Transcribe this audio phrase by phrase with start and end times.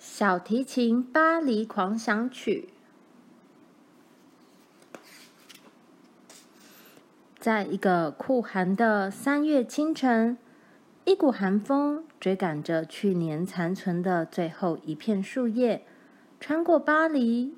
[0.00, 2.70] 小提琴巴黎狂想曲。
[7.38, 10.38] 在一个酷寒的三月清晨，
[11.04, 15.84] 一股寒风追赶着去年残存的最后一片树叶，
[16.40, 17.54] 穿过巴黎。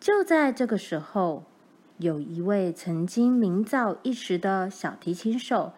[0.00, 1.44] 就在这个时候，
[1.98, 5.74] 有一位曾经名噪一时的小提琴手，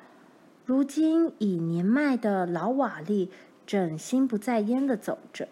[0.65, 3.33] 如今已年迈的老瓦利。
[3.69, 5.47] 正心不在焉地走着，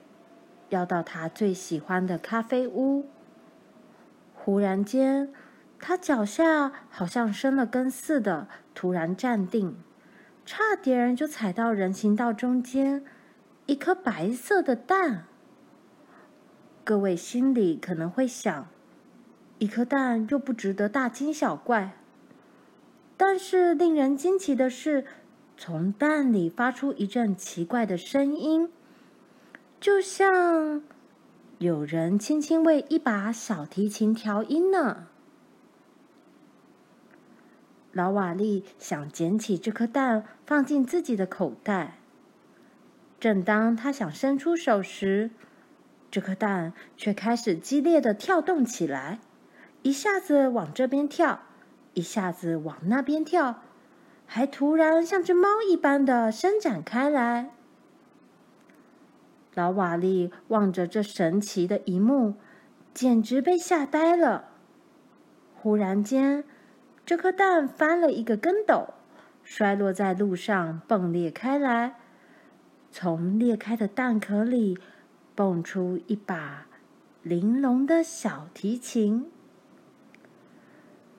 [0.71, 3.05] 要到他最喜欢的咖啡屋。
[4.35, 5.31] 忽然间，
[5.79, 9.77] 他脚下好像生了根似的，突然站定，
[10.47, 13.05] 差点就踩到人行道中间
[13.67, 15.27] 一颗白色的蛋。
[16.85, 18.67] 各位心里可能会想，
[19.59, 21.99] 一颗蛋又不值得大惊小怪。
[23.19, 25.05] 但是令人惊奇的是。
[25.59, 28.71] 从蛋里发出一阵奇怪的声音，
[29.81, 30.83] 就像
[31.59, 35.07] 有人轻轻为一把小提琴调音呢。
[37.93, 41.99] 老瓦利想捡起这颗蛋放进自己的口袋，
[43.19, 45.31] 正当他想伸出手时，
[46.11, 49.21] 这颗蛋却开始激烈的跳动起来，
[49.81, 51.41] 一下子往这边跳，
[51.95, 53.63] 一下子往那边跳。
[54.27, 57.51] 还突然像只猫一般的伸展开来。
[59.55, 62.35] 老瓦利望着这神奇的一幕，
[62.93, 64.51] 简直被吓呆了。
[65.55, 66.45] 忽然间，
[67.07, 68.95] 这颗蛋翻了一个跟斗，
[69.43, 71.95] 摔落在路上，迸裂开来。
[72.91, 74.79] 从裂开的蛋壳里，
[75.35, 76.67] 蹦出一把
[77.23, 79.31] 玲珑的小提琴。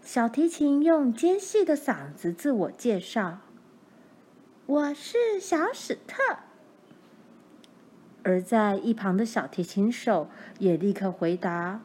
[0.08, 3.40] 小提琴用尖细的嗓子自我介绍
[4.66, 6.38] ：“我是小史特。”
[8.24, 11.82] 而在一旁的小提琴手也立刻回答：“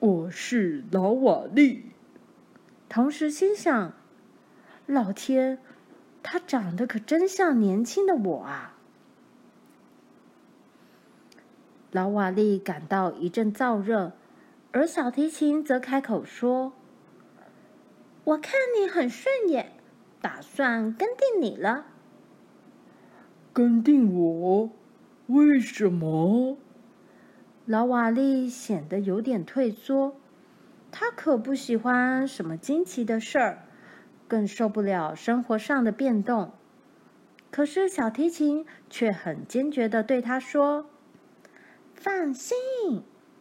[0.00, 1.90] 我是老瓦利。”
[2.88, 3.92] 同时心想
[4.86, 5.58] ：“老天，
[6.22, 8.78] 他长得可真像年轻的我啊！”
[11.92, 14.12] 老瓦利感到一阵燥热，
[14.72, 16.72] 而小提琴则开口说。
[18.26, 19.70] 我看你很顺眼，
[20.20, 21.86] 打算跟定你了。
[23.52, 24.70] 跟定我？
[25.28, 26.58] 为什么？
[27.66, 30.16] 老瓦利显得有点退缩，
[30.90, 33.62] 他可不喜欢什么惊奇的事儿，
[34.26, 36.50] 更受不了生活上的变动。
[37.52, 40.90] 可是小提琴却很坚决的对他说
[41.94, 42.56] ：“放心，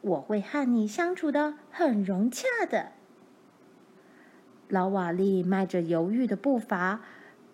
[0.02, 2.92] 我会和你相处的很融洽的。”
[4.68, 7.02] 老瓦利迈着犹豫的步伐，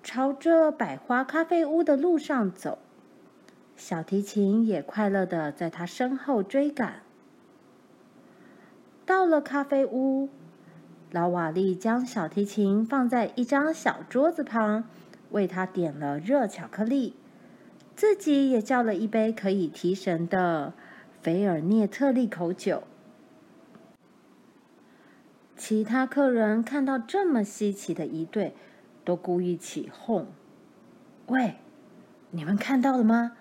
[0.01, 2.79] 朝着百花咖啡屋的路上走。
[3.75, 7.01] 小提琴也快乐的在他身后追赶。
[9.05, 10.29] 到了咖啡屋，
[11.11, 14.85] 老瓦利将小提琴放在一张小桌子旁，
[15.31, 17.15] 为他点了热巧克力，
[17.95, 20.73] 自己也叫了一杯可以提神的
[21.21, 22.83] 菲尔涅特利口酒。
[25.61, 28.55] 其他客人看到这么稀奇的一对，
[29.05, 30.25] 都故意起哄
[31.29, 31.57] ：“喂，
[32.31, 33.33] 你们看到了吗？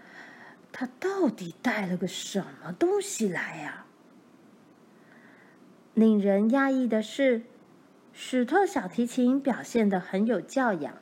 [0.70, 3.86] 他到底带了个什么东西来呀？”
[5.94, 7.44] 令人讶异的是，
[8.12, 10.98] 史特小提琴表现得很有教养，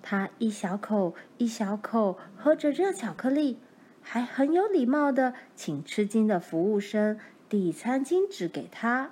[0.00, 3.58] 他一小口一小口喝着热巧克力，
[4.00, 7.18] 还很有礼貌地请吃惊的服务生
[7.48, 9.10] 递餐巾纸给他。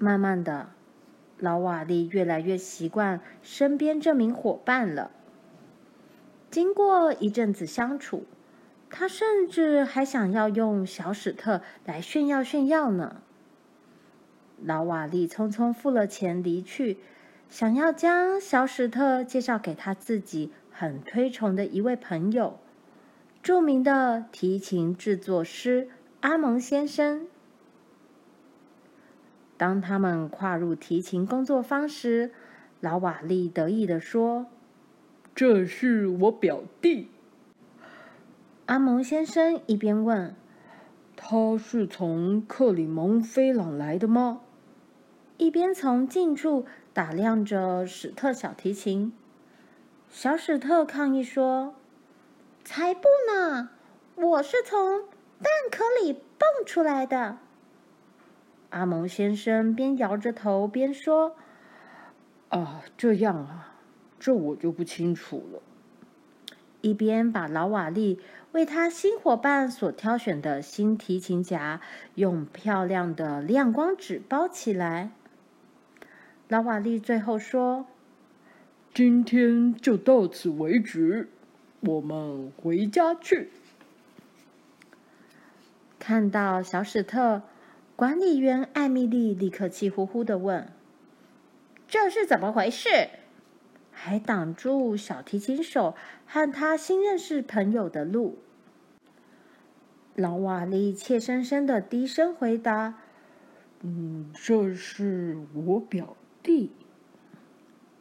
[0.00, 0.70] 慢慢的，
[1.38, 5.10] 老瓦利越来越习惯身边这名伙伴了。
[6.50, 8.24] 经过一阵子相处，
[8.88, 13.20] 他甚至还想要用小史特来炫耀炫耀呢。
[14.62, 16.98] 老瓦利匆匆付了钱离去，
[17.50, 22.58] 想要将小史特介绍给他自己很推崇的一位朋友，
[23.42, 25.88] 著名的提琴制作师
[26.20, 27.26] 阿蒙先生。
[29.60, 32.32] 当他们跨入提琴工作坊时，
[32.80, 34.46] 老瓦利得意地说
[35.36, 37.10] ：“这是我表弟。”
[38.64, 40.34] 阿蒙先生一边问
[41.14, 44.40] ：“他是从克里蒙菲朗来的吗？”
[45.36, 46.64] 一边从近处
[46.94, 49.12] 打量着史特小提琴。
[50.08, 51.74] 小史特抗议说
[52.64, 53.68] ：“才不呢！
[54.14, 55.02] 我是从
[55.42, 57.36] 蛋壳里蹦出来的。”
[58.70, 61.36] 阿蒙先生边摇着头边说
[62.50, 63.74] ：“啊，这样啊，
[64.18, 65.62] 这我就不清楚了。”
[66.80, 68.18] 一边把老瓦利
[68.52, 71.80] 为他新伙伴所挑选的新提琴夹
[72.14, 75.10] 用漂亮的亮光纸包起来。
[76.48, 77.86] 老瓦利最后说
[78.94, 81.28] ：“今天就到此为止，
[81.80, 83.50] 我们回家去。”
[86.00, 87.42] 看到小史特，
[88.00, 90.72] 管理员艾米丽立刻气呼呼地问
[91.86, 92.88] ：“这是怎么回事？”
[93.92, 95.94] 还挡住小提琴手
[96.24, 98.38] 和他新认识朋友的路。
[100.14, 102.94] 老瓦利怯生生的低声回答
[103.84, 106.72] ：“嗯，这是我表弟。”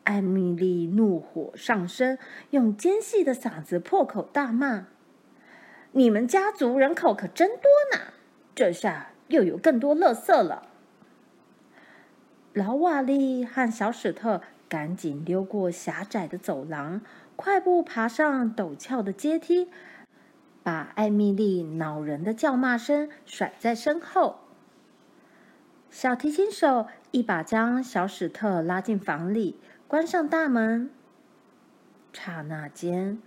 [0.06, 2.18] 艾米丽怒火上升，
[2.52, 4.88] 用尖细的嗓子破口大骂
[5.92, 8.14] ：“你们家族人口可真多呢！
[8.56, 10.68] 这下又有更多垃圾了。”
[12.54, 14.42] 老瓦利和小史特。
[14.70, 17.02] 赶紧溜过狭窄的走廊，
[17.36, 19.68] 快步爬上陡峭的阶梯，
[20.62, 24.42] 把艾米丽恼人的叫骂声甩在身后。
[25.90, 30.92] 小提琴手一把将小史特拉进房里，关上大门。
[32.14, 33.20] 刹那间，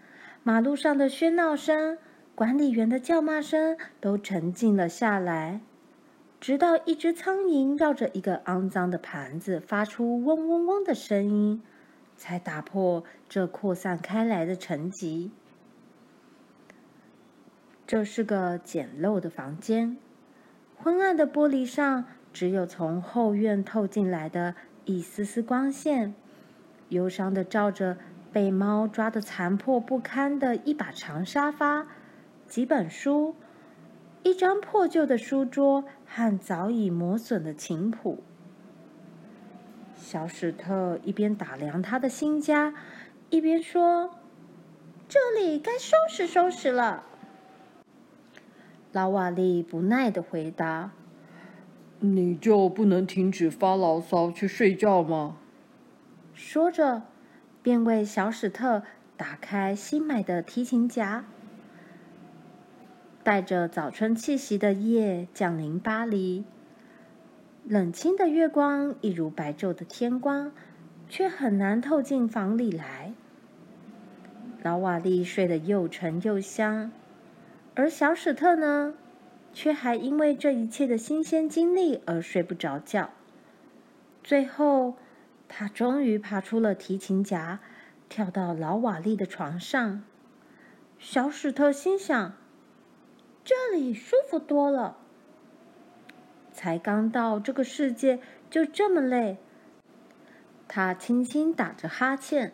[0.45, 1.99] 马路上的喧闹声、
[2.37, 5.61] 管理员的叫骂声都沉静了下来。
[6.43, 11.63] 直到一只苍蝇绕着一个肮脏的盘子发出嗡嗡嗡的声音，
[12.17, 15.31] 才打破这扩散开来的沉寂。
[17.87, 19.97] 这是个简陋的房间，
[20.77, 26.13] 昏暗的玻璃上只有从后院透进来的一丝丝光线，
[26.89, 27.97] 忧伤的照着
[28.33, 31.87] 被猫抓得残破不堪的一把长沙发、
[32.49, 33.37] 几本书。
[34.25, 38.23] 一张破旧的书桌和早已磨损的琴谱。
[39.97, 42.75] 小史特一边打量他的新家，
[43.31, 44.11] 一边说
[45.09, 47.05] ：“这里该收拾收拾了。”
[48.93, 50.91] 老瓦利不耐的回答
[52.01, 55.39] ：“你就不能停止发牢骚去睡觉吗？”
[56.35, 57.05] 说着，
[57.63, 58.83] 便为小史特
[59.17, 61.25] 打开新买的提琴夹。
[63.25, 66.45] 带着早春气息的夜降临巴黎，
[67.65, 70.51] 冷清的月光一如白昼的天光，
[71.09, 73.15] 却很难透进房里来。
[74.65, 76.91] 老瓦利睡得又沉又香，
[77.77, 78.95] 而小史特呢，
[79.53, 83.11] 却还因为这一切的新鲜经历而睡不着觉。
[84.25, 84.97] 最后，
[85.47, 87.61] 他终于爬出了提琴夹，
[88.09, 90.03] 跳到老瓦利的床上。
[90.99, 92.33] 小史特心想。
[93.45, 94.97] 这里舒服多了。
[96.53, 99.39] 才刚到这个世界，就这么累。
[100.69, 102.53] 他轻轻打着哈欠，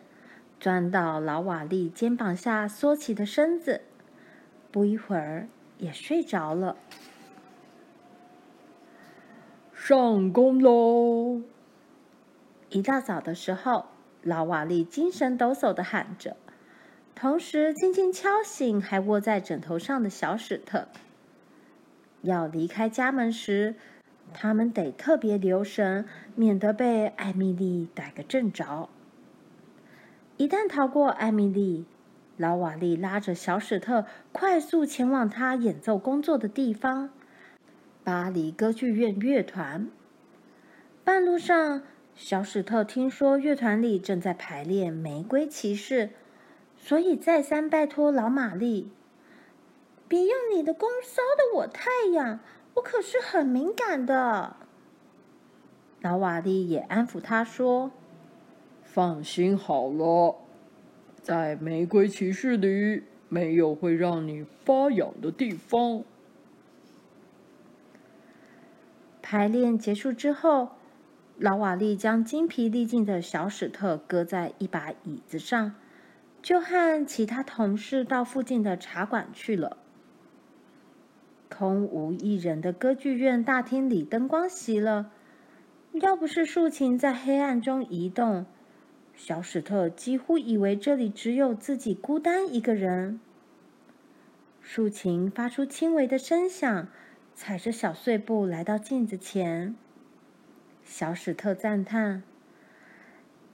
[0.59, 3.81] 钻到老瓦利肩膀下缩起的身子，
[4.71, 5.47] 不一会儿
[5.77, 6.75] 也睡着了。
[9.73, 11.41] 上工喽！
[12.69, 13.85] 一大早的时候，
[14.21, 16.35] 老瓦利精神抖擞地喊着。
[17.21, 20.87] 同时，轻轻敲醒还窝在枕头上的小史特。
[22.21, 23.75] 要离开家门时，
[24.33, 28.87] 他们得特别留神，免得被艾米丽逮个正着。
[30.37, 31.85] 一旦逃过艾米丽，
[32.37, 37.09] 老瓦利拉着小史特快速前往他演奏工作的地方——
[38.05, 39.89] 巴黎歌剧院乐团。
[41.03, 41.81] 半路上，
[42.15, 46.07] 小史特听说乐团里正在排练《玫瑰骑士》。
[46.81, 48.89] 所以再三拜托老玛丽，
[50.07, 52.39] 别用你的弓烧得我太痒，
[52.73, 54.55] 我可是很敏感的。
[56.01, 57.91] 老瓦利也安抚他说
[58.81, 60.35] ：“放心好了，
[61.21, 66.03] 在玫瑰骑士里没有会让你发痒的地方。”
[69.21, 70.69] 排练结束之后，
[71.37, 75.75] 老瓦利将精疲力尽的小史特搁在一把椅子上。
[76.41, 79.77] 就和其他同事到附近的茶馆去了。
[81.49, 85.11] 空无一人的歌剧院大厅里灯光熄了，
[85.93, 88.45] 要不是竖琴在黑暗中移动，
[89.15, 93.19] 小史特几乎以为这里只有自己孤单一个人。
[94.61, 96.87] 竖琴发出轻微的声响，
[97.33, 99.75] 踩着小碎步来到镜子前。
[100.83, 102.23] 小史特赞叹：“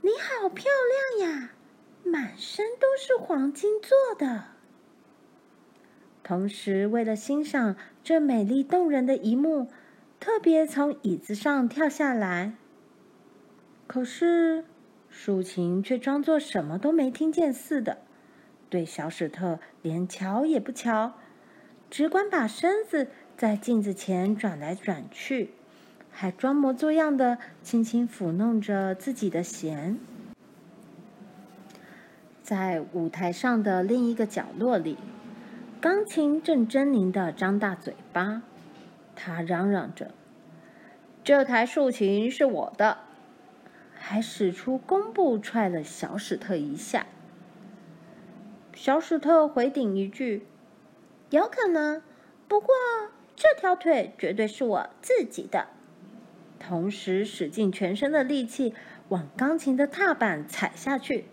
[0.02, 0.66] 你好漂
[1.20, 1.52] 亮呀！”
[2.06, 4.46] 满身都是黄金做的。
[6.24, 9.68] 同时，为了欣赏这美丽动人的一幕，
[10.20, 12.54] 特别从椅子上跳下来。
[13.88, 14.64] 可是，
[15.10, 18.00] 竖琴却装作什么都没听见似的，
[18.70, 21.14] 对小史特连瞧也不瞧，
[21.90, 23.08] 只管把身子
[23.38, 25.52] 在镜子前转来转去，
[26.10, 30.00] 还装模作样的轻轻抚弄着自己的弦。
[32.46, 35.00] 在舞台上的另一个角落里，
[35.82, 38.44] 钢琴正狰狞的张大嘴巴，
[39.16, 40.12] 他嚷嚷着
[41.26, 43.00] ：“这台竖琴是我的。”
[43.98, 47.08] 还使出弓步踹了小史特一下。
[48.76, 50.46] 小史特回顶一句
[51.32, 52.04] ：“有可能，
[52.48, 52.70] 不过
[53.36, 55.70] 这条腿绝对是我自己的。”
[56.62, 58.76] 同时使尽全身的力气
[59.10, 61.26] 往钢琴的踏板踩下去。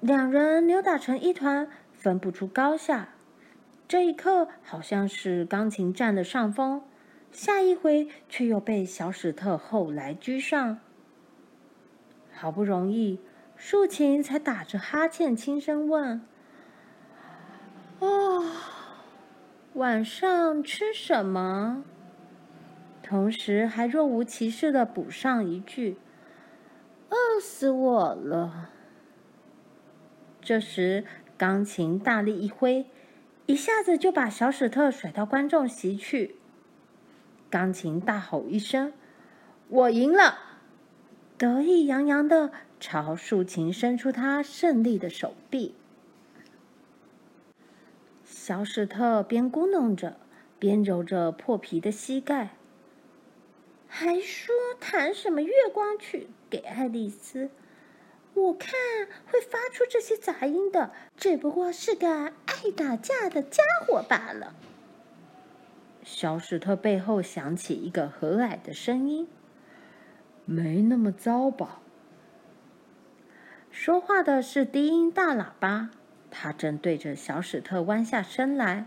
[0.00, 3.08] 两人扭打成一团，分不出高下。
[3.88, 6.82] 这一刻好像是钢琴占了上风，
[7.32, 10.78] 下一回却又被小史特后来居上。
[12.32, 13.18] 好不容易，
[13.56, 16.20] 竖琴才打着哈欠，轻声问
[17.98, 18.44] ：“哦，
[19.72, 21.82] 晚上吃什么？”
[23.02, 25.98] 同时还若无其事的补上一句
[27.10, 28.70] ：“饿死我了。”
[30.48, 31.04] 这时，
[31.36, 32.86] 钢琴大力一挥，
[33.44, 36.36] 一下子就把小史特甩到观众席去。
[37.50, 38.94] 钢琴大吼一声
[39.68, 40.38] ：“我赢了！”
[41.36, 42.50] 得意洋洋的
[42.80, 45.74] 朝竖琴伸出他胜利的手臂，
[48.24, 50.16] 小史特边咕哝着，
[50.58, 52.56] 边揉着破皮的膝盖，
[53.86, 57.50] 还说弹什么月光曲给爱丽丝？
[58.38, 58.70] 我看
[59.26, 64.54] 会发出这些杂音的，只不过是个爱打架的家伙罢了。
[66.04, 69.28] 小史特背后响起一个和蔼的声音。
[70.44, 71.80] 没那么糟吧？
[73.70, 75.90] 说话的是低音大喇叭，
[76.30, 78.86] 他正对着小史特弯下身来。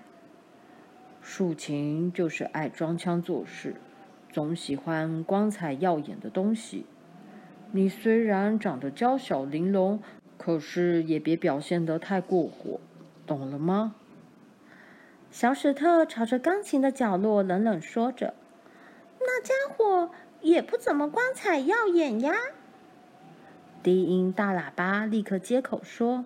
[1.21, 3.75] 竖琴就是爱装腔作势，
[4.31, 6.87] 总喜欢光彩耀眼的东西。
[7.71, 9.99] 你虽然长得娇小玲珑，
[10.37, 12.79] 可是也别表现得太过火，
[13.25, 13.95] 懂了吗？
[15.29, 18.33] 小史特朝着钢琴的角落冷冷说着
[19.19, 20.11] ：“那家伙。”
[20.41, 22.33] 也不怎么光彩耀眼呀。
[23.83, 26.25] 低音大喇叭立刻接口说：“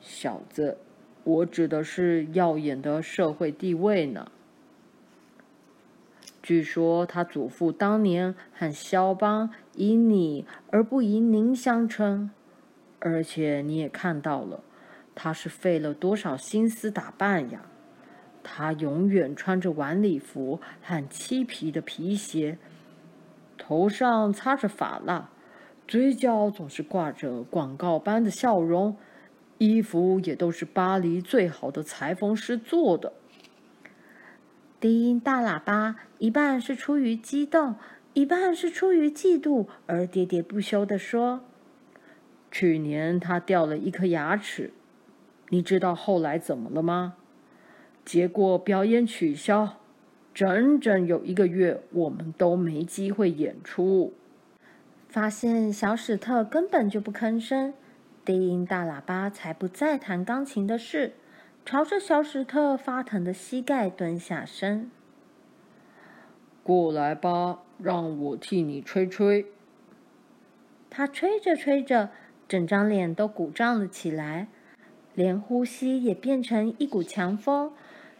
[0.00, 0.78] 小子，
[1.22, 4.32] 我指的是耀眼的社会地位呢。
[6.42, 12.30] 据说他祖父当年和肖邦以你而不以您相称，
[12.98, 14.64] 而且你也看到了，
[15.14, 17.66] 他是费了多少心思打扮呀。
[18.42, 22.58] 他永远穿着晚礼服和漆皮的皮鞋。”
[23.58, 25.30] 头上擦着发蜡，
[25.88, 28.96] 嘴角总是挂着广告般的笑容，
[29.58, 33.12] 衣服也都是巴黎最好的裁缝师做的。
[34.78, 37.74] 低音大喇叭一半是出于激动，
[38.16, 41.44] 一半是出于嫉妒而喋喋不休地说
[42.50, 44.72] ：“去年他掉了一颗牙齿，
[45.50, 47.16] 你知道后来怎么了吗？
[48.06, 49.76] 结果表演取消。”
[50.32, 54.14] 整整有一个月，我们都没机会演出。
[55.08, 57.74] 发现小史特根本就不吭声，
[58.24, 61.12] 低音大喇叭才不再弹钢琴的事，
[61.66, 64.90] 朝着小史特发疼的膝盖蹲下身。
[66.62, 69.46] 过来吧，让我替你吹吹。
[70.88, 72.10] 他吹着吹着，
[72.48, 74.48] 整张脸都鼓胀了起来，
[75.14, 77.72] 连呼吸也变成一股强风。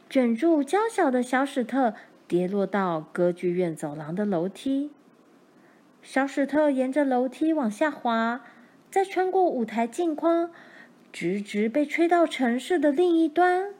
[0.09, 1.95] 卷住娇小的小史特，
[2.29, 4.91] 跌落到歌剧院走廊的楼梯。
[6.03, 8.43] 小史特沿着楼梯往下滑，
[8.91, 10.53] 再穿过舞台镜框，
[11.13, 13.75] 直直被吹到城市的另一端。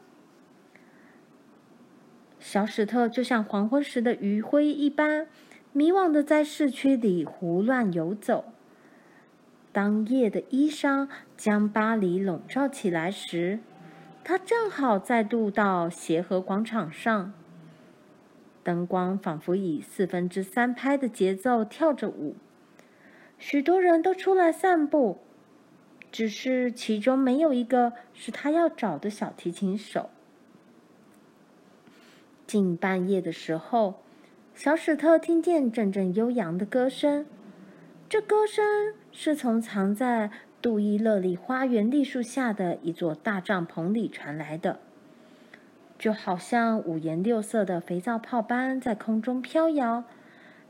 [2.39, 5.27] 小史特就像黄昏时的余晖一般，
[5.77, 8.45] 迷惘的在市区里胡乱游走。
[9.71, 11.07] 当夜的衣裳
[11.37, 13.59] 将巴黎笼罩起来时，
[14.23, 17.31] 他正好再度到协和广场上，
[18.63, 22.35] 灯光仿佛以四分之三拍的节奏跳着舞，
[23.37, 25.19] 许多人都出来散步，
[26.11, 30.09] 只是其中没有一个是他要找的小提琴手。
[32.47, 34.01] 近半夜的时候，
[34.57, 37.27] 小史特听见阵阵悠扬的歌声，
[38.09, 40.31] 这歌声是从藏在
[40.63, 44.79] 杜伊勒里花园栗树下的一座大帐篷里传来的，
[45.99, 50.05] 就好像五颜六色的肥皂泡般在空中飘摇，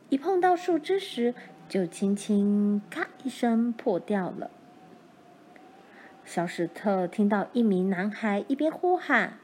[0.09, 1.33] 一碰到树枝时
[1.69, 4.51] 就轻轻“咔”一声破掉了。
[6.25, 9.37] 小史特听到一名男孩一边呼喊，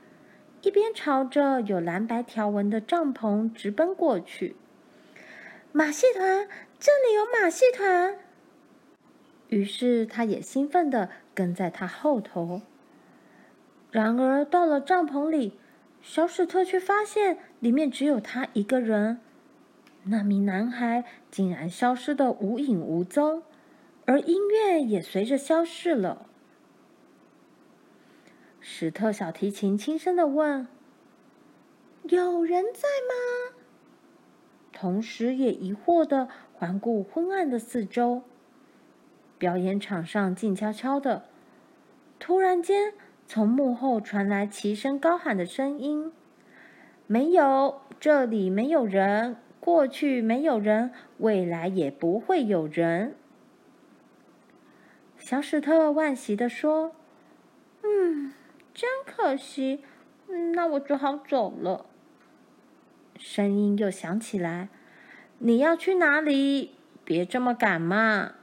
[0.63, 4.55] 一边朝着有蓝白条纹的帐篷直奔过去。
[5.73, 6.47] 马戏团，
[6.79, 8.17] 这里有马戏团！
[9.49, 12.61] 于是他也兴奋地跟在他后头。
[13.91, 15.59] 然而到了帐篷里，
[16.01, 19.19] 小史特却发现里面只有他一个人。
[20.05, 23.43] 那名男孩竟然消失得无影无踪，
[24.05, 26.27] 而音乐也随着消失了。
[28.65, 30.65] 史特小提琴轻声地问
[32.07, 33.57] ：“有人在吗？”
[34.71, 38.21] 同时也疑惑地环顾昏暗的四周。
[39.37, 41.25] 表演场上静悄悄的，
[42.19, 42.93] 突然间，
[43.27, 46.13] 从幕后传来齐声高喊的声音
[47.05, 53.17] ：“没有，这里没有人，过去没有人，未来也不会有人。”
[55.19, 56.95] 小史特惋惜地说
[57.83, 58.31] ：“嗯。”
[58.73, 59.83] 真可惜，
[60.53, 61.85] 那我只好走了。
[63.17, 64.69] 声音又响起来
[65.37, 66.75] ：“你要去哪里？
[67.03, 68.33] 别这么赶嘛！”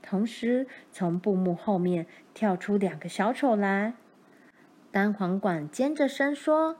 [0.00, 3.92] 同时，从布幕后面跳出两个小丑来。
[4.90, 6.78] 单簧管尖着声说：“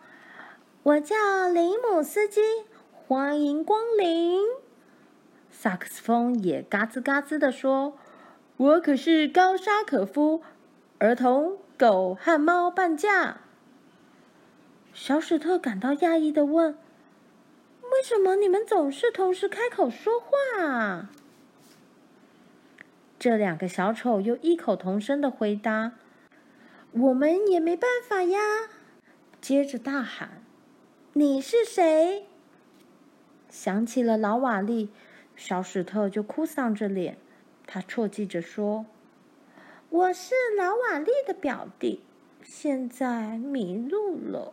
[0.82, 1.14] 我叫
[1.52, 2.40] 林姆斯基，
[2.90, 4.40] 欢迎光临。”
[5.52, 7.98] 萨克斯风也嘎吱嘎吱地说
[8.56, 10.42] ：“我可是高沙可夫，
[10.98, 13.38] 儿童。”狗和猫半价。
[14.92, 16.76] 小史特感到讶异的问
[17.92, 21.10] ：“为什么你们总是同时开口说话啊？”
[23.16, 25.92] 这两个小丑又异口同声的回答
[26.90, 28.40] ：“我们也没办法呀。”
[29.40, 30.42] 接着大喊
[31.14, 32.26] ：“你是谁？”
[33.48, 34.90] 想起了老瓦利，
[35.36, 37.18] 小史特就哭丧着脸，
[37.68, 38.84] 他啜泣着说。
[39.90, 42.02] 我是老瓦利的表弟，
[42.42, 44.52] 现在迷路了。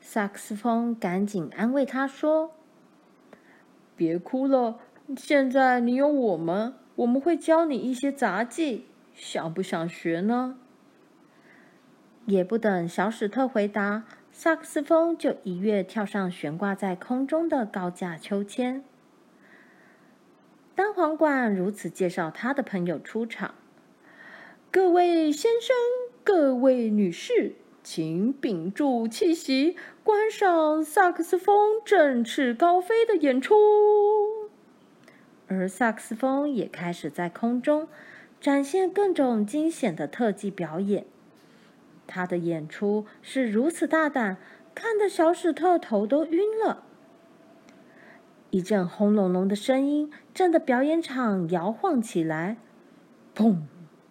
[0.00, 2.52] 萨克斯风赶紧安慰他说
[3.94, 4.80] ：“别哭了，
[5.14, 10.58] 现在你有我们，我们会教你一些杂技，想不想学呢？”
[12.24, 18.82] 也不等小史特回答，萨克斯风就一跃跳上悬挂在空中的高架秋千。
[20.74, 23.54] 单簧管如此介绍他的朋友出场。
[24.76, 25.74] 各位先生，
[26.22, 33.54] 各位女士，请屏住气息，观赏萨克斯风振翅高飞的演出。
[35.48, 37.88] 而萨克斯风也开始在空中
[38.38, 41.06] 展现各种惊险的特技表演。
[42.06, 44.36] 他的演出是如此大胆，
[44.74, 46.84] 看得小史特头都晕了。
[48.50, 52.58] 一阵轰隆隆的声音震得表演场摇晃起来，
[53.34, 53.62] 砰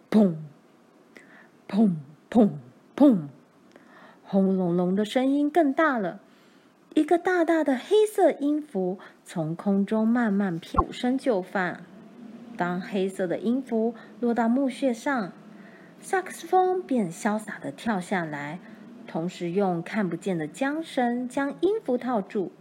[0.10, 0.34] 砰。
[1.68, 1.96] 砰
[2.30, 2.50] 砰
[2.96, 3.28] 砰！
[4.24, 6.20] 轰隆隆的声音更大了。
[6.94, 11.84] 一个大大的黑色音符从空中慢慢飘，鼓声就范。
[12.56, 15.34] 当黑色的音符落到木屑上，
[16.00, 18.60] 萨克斯风便潇洒地跳下来，
[19.08, 22.54] 同时用看不见的缰绳将音符套住。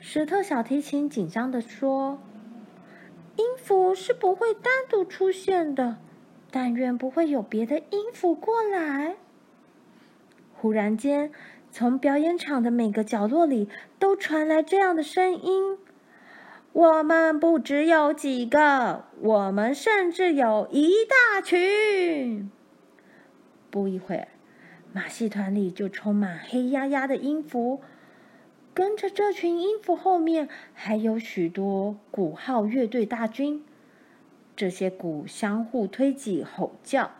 [0.00, 2.18] 史特小提琴紧张地说
[3.36, 5.98] ：“音符是不会单独出现的。”
[6.52, 9.16] 但愿不会有别的音符过来。
[10.54, 11.32] 忽然间，
[11.72, 15.78] 从表演场的每个角落里都传来这样的声音
[16.72, 22.50] ：“我们不只有几个，我们甚至有一大群。”
[23.70, 24.28] 不一会儿，
[24.92, 27.80] 马戏团里就充满黑压压的音符，
[28.74, 33.64] 跟着这群音符后面还有许多鼓号乐队大军。
[34.54, 37.10] 这些鼓相互推挤、吼叫，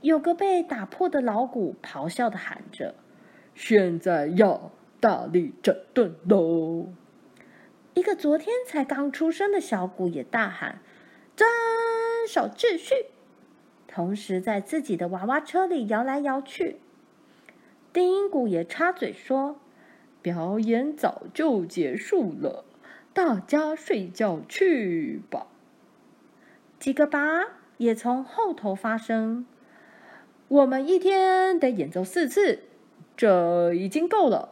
[0.00, 2.94] 有个被打破的老鼓咆哮的喊着
[3.54, 6.86] ：“现在要大力整顿喽！”
[7.94, 10.80] 一个昨天才刚出生的小鼓也大喊
[11.34, 11.48] ：“遵
[12.28, 12.94] 守秩序！”
[13.88, 16.76] 同时在自己的娃娃车里摇来摇去。
[17.92, 19.58] 定音鼓也插嘴说
[20.20, 22.66] ：“表演早就结束了，
[23.14, 25.46] 大家睡觉去吧。”
[26.86, 29.44] 几个鈸也从后头发声。
[30.46, 32.60] 我们一天得演奏四次，
[33.16, 34.50] 这已经够了。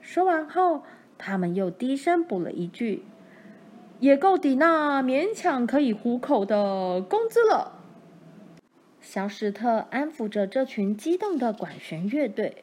[0.00, 0.84] 说完后，
[1.18, 3.02] 他们又低声补了一句
[3.98, 7.72] ：“也够抵那勉强可以糊口的工资了。”
[9.02, 12.62] 小史特安抚着这群激动的管弦乐队。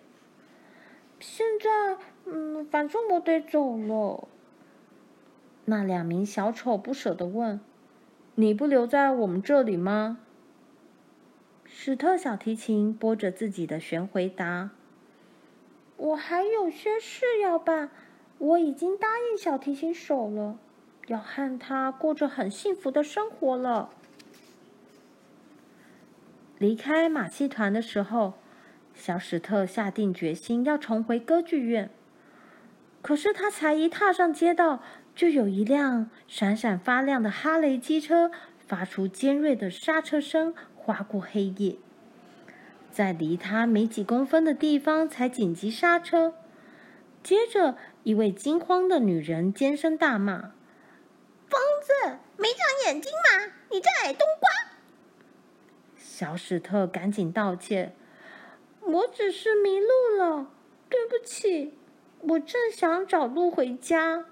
[1.20, 4.30] 现在，嗯，反正我得走了。
[5.66, 7.60] 那两名小丑不舍得问。
[8.36, 10.18] 你不留在我们这里吗？
[11.66, 14.72] 史特小提琴拨着自己的弦回答
[15.98, 17.92] ：“我还有些事要办，
[18.40, 20.58] 我已经答应小提琴手了，
[21.08, 23.92] 要和他过着很幸福的生活了。”
[26.58, 28.34] 离开马戏团的时候，
[28.96, 31.92] 小史特下定决心要重回歌剧院。
[33.04, 34.82] 可是他才一踏上街道，
[35.16, 41.78] 就有一辆闪闪发亮的哈雷机车发出尖锐的刹车声，划过黑夜，
[42.92, 46.34] 在离他没几公分的地方才紧急刹车。
[47.22, 50.54] 接着，一位惊慌的女人尖声大骂
[51.48, 53.54] ：“疯子，没长眼睛吗？
[53.72, 54.50] 你这矮冬瓜！”
[55.96, 57.96] 小史特赶紧道歉
[58.82, 60.52] ：“我只是迷路了，
[60.90, 61.76] 对不起，
[62.20, 64.26] 我正想找路回家。”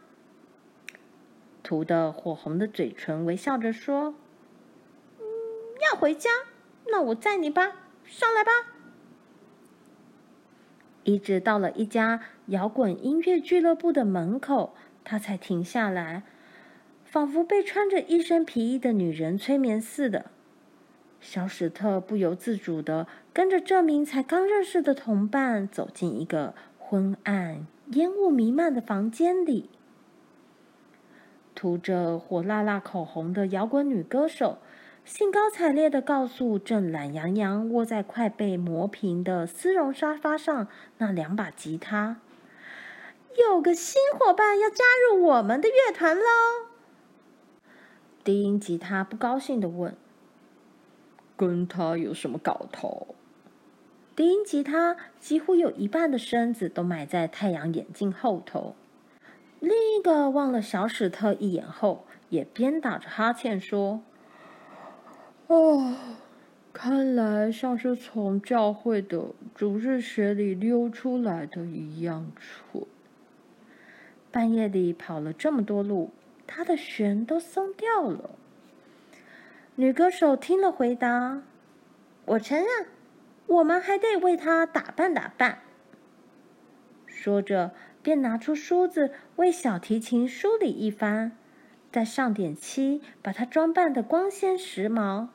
[1.63, 4.15] 涂得火红的嘴唇微笑着说：“，
[5.82, 6.30] 要回家？
[6.91, 8.52] 那我载你吧，上来吧。”
[11.04, 16.24] 一直到了一家摇滚音乐俱乐部的门口，他才停下来，
[17.06, 20.32] 仿佛被穿着一身皮衣的女人催眠似的。
[21.19, 29.69] 小史特不由自主的跟着这名才刚认识的同伴走进一个昏暗、烟雾弥漫的房间里。
[31.53, 34.57] 涂着火辣辣口红的摇滚女歌手，
[35.03, 42.21] 兴高采烈地告诉正懒洋洋窝在快被磨平的丝绒沙发上那两把吉他
[43.37, 46.23] ：“有个新伙伴要加入我们的乐团喽！”
[48.23, 49.95] 低音吉他不高兴地问。
[51.35, 53.15] 跟他有什么搞头？
[54.15, 58.75] 低音吉他几乎有一半的身子都埋在太阳眼镜后头。
[59.62, 64.02] 另一个望了小史特一眼后，也边打着哈欠说
[65.45, 65.95] ：“哦，
[66.74, 72.84] 看来像是从教会的主日学里溜出来的一样蠢。
[74.32, 76.10] 半夜里跑了这么多路，
[76.47, 78.32] 他的弦都松掉了。”
[79.76, 81.43] 女歌手听了，回答
[82.26, 82.67] ：“我承认，
[83.45, 85.60] 我们还得为她打扮打扮。”
[87.21, 91.34] 说着，便拿出梳子为小提琴梳理一番，
[91.91, 95.27] 再上点漆，把它装扮得光鲜时髦。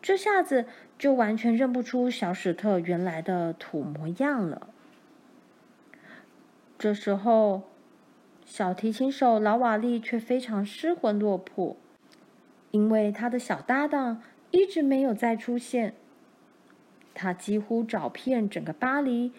[0.00, 0.66] 这下子
[0.98, 4.70] 就完全认不出小史特原来的土模样了。
[6.76, 7.62] 这时候，
[8.44, 11.76] 小提琴手劳瓦利却非常失魂落魄。
[12.72, 15.94] 因为他的小搭档一直没有再出现，
[17.14, 19.30] 他几乎找遍整个巴黎，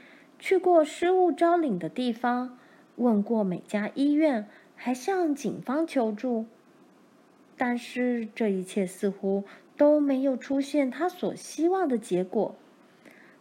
[0.43, 2.57] 去过失物招领的地方，
[2.97, 6.47] 问过每家医院，还向警方求助，
[7.55, 9.45] 但是这一切似乎
[9.77, 12.55] 都没有出现他所希望的结果，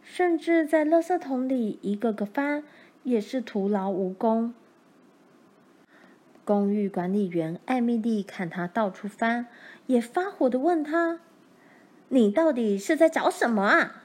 [0.01, 2.63] 甚至在垃圾桶里一个个翻，
[3.03, 4.55] 也是徒劳无功。
[6.45, 9.49] 公寓管理员艾米丽看他到处翻，
[9.89, 11.19] 也发火地问他
[12.11, 14.05] ：“你到底是在找什么啊？”“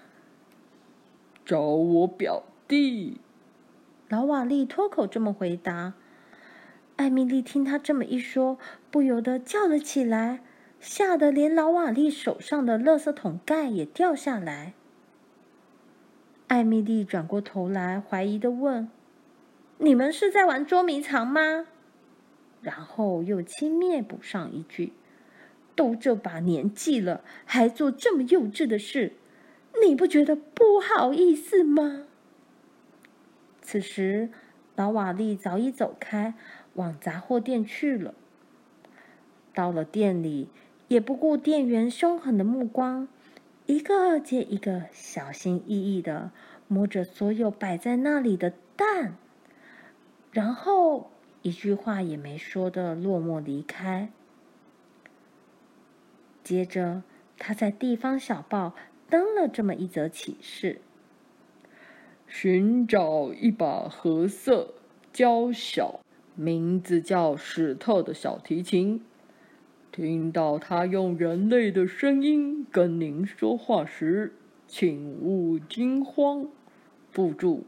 [1.46, 3.20] 找我表弟。”
[4.10, 5.94] 老瓦利脱口这么回答。
[6.96, 8.58] 艾米丽听他这么一说，
[8.90, 10.42] 不由得叫了起来，
[10.80, 14.74] 吓得连老瓦利手上的垃圾桶盖也掉下来。
[16.48, 18.90] 艾米丽转过头来，怀疑的问
[19.80, 21.68] ：“你们是在玩捉迷藏吗？”
[22.64, 24.94] 然后又轻蔑补上一句
[25.76, 29.14] ：“都这把年纪了，还做这么幼稚的事，
[29.86, 32.07] 你不觉得不好意思吗？”
[33.68, 34.30] 此时，
[34.78, 36.36] 老瓦利早已走开，
[36.76, 38.14] 往杂货店去了。
[39.54, 40.48] 到了店里，
[40.88, 43.10] 也不顾店员凶狠的目光，
[43.66, 46.32] 一个接一个小心翼翼的
[46.70, 49.18] 摸着所有摆在那里的蛋，
[50.32, 51.12] 然后。
[51.44, 54.12] 一句话也没说的落寞离开。
[56.44, 57.04] 接着，
[57.38, 58.74] 他在地方小报
[59.10, 60.82] 登了这么一则启事：
[62.28, 64.74] 寻找一把褐色、
[65.12, 66.02] 娇小、
[66.36, 69.04] 名字叫史特的小提琴。
[69.92, 74.36] 听到他用人类的声音跟您说话时，
[74.68, 76.48] 请勿惊慌。
[77.10, 77.64] 附注：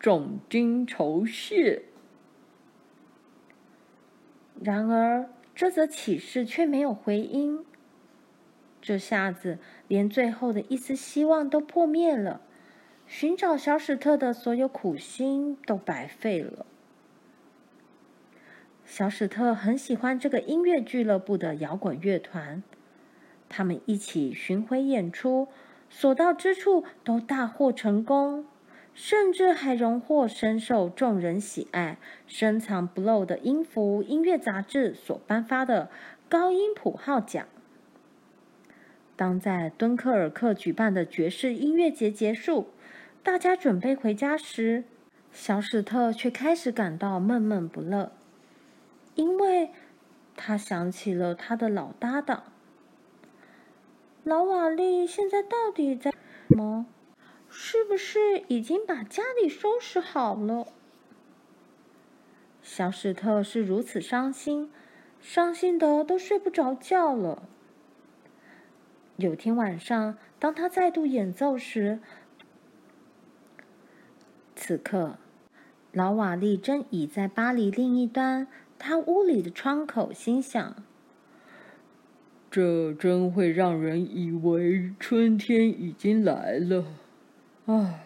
[0.00, 1.82] 重金酬谢。
[4.60, 7.64] 然而，这则启事却没有回音。
[8.80, 12.40] 这下子，连最后的一丝希望都破灭了。
[13.06, 16.66] 寻找小史特的所有苦心都白费了。
[18.84, 22.62] 小史特很喜欢这个音乐俱乐部的摇滚乐团，
[23.48, 25.48] 他们一起巡回演出，
[25.88, 28.46] 所到之处都大获成功，
[28.92, 35.88] 甚至还荣获深受众人喜爱、深藏不露的音符音乐杂志所颁发的
[36.28, 37.46] 高音谱号奖。
[39.16, 42.68] 当在敦刻尔克举办的爵士音乐节结束，
[43.24, 44.84] 大家准备回家时，
[45.32, 48.12] 小史特却开始感到闷闷不乐，
[49.14, 49.70] 因为
[50.36, 52.44] 他想起了他的老搭档。
[54.24, 56.84] 老瓦利现在到底在什么？
[57.48, 60.66] 是不是已经把家里收拾好了？
[62.60, 64.70] 小史特是如此伤心，
[65.18, 67.48] 伤心得都睡不着觉了。
[69.16, 72.00] 有天晚上，当他再度演奏时，
[74.56, 75.16] 此刻
[75.92, 78.46] 老瓦利正倚在巴黎另一端
[78.78, 80.76] 他屋里的窗口，心想。
[82.50, 86.84] 这真会让人以为春天已经来了，
[87.66, 88.04] 唉！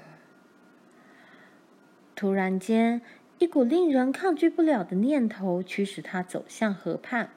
[2.14, 3.02] 突然间，
[3.38, 7.30] 一股令人抗拒不了的念头驱使他走向河畔。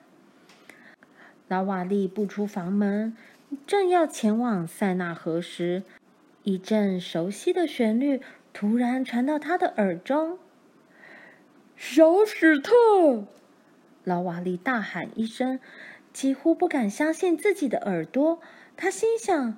[1.48, 3.16] 老瓦利步出房门，
[3.68, 5.84] 正要前往塞纳河时，
[6.44, 8.22] 一阵熟悉的旋律
[8.54, 10.40] 突然传到他的耳中。
[11.76, 12.74] 小史特！
[14.04, 15.60] 老瓦利大喊一声。
[16.14, 18.42] 几乎不敢相信自己的耳朵，
[18.76, 19.58] 他心想：“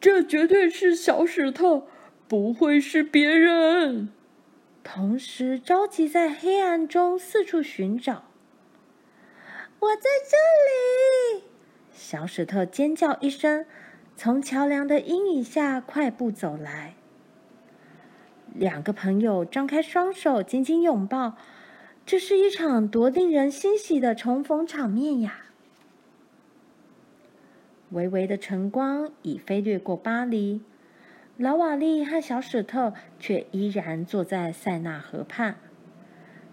[0.00, 1.86] 这绝对是小史特，
[2.26, 4.08] 不会是别人。”
[4.82, 8.24] 同时着急在黑暗中四处寻找。
[9.78, 11.44] “我在这里！”
[11.94, 13.64] 小史特尖叫一声，
[14.16, 16.94] 从桥梁的阴影下快步走来。
[18.54, 21.36] 两个朋友张开双手，紧紧拥抱。
[22.04, 25.46] 这是一场多令人欣喜的重逢场面呀！
[27.90, 30.62] 微微的晨光已飞掠过巴黎，
[31.36, 35.56] 老瓦利和小史特却依然坐在塞纳河畔。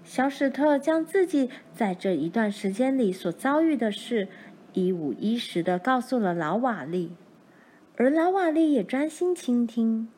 [0.03, 4.27] 小史特将自己在这一段时间里所遭遇的事
[4.73, 7.15] 一五一十的告诉了老瓦利，
[7.95, 10.09] 而老瓦利也专心倾听。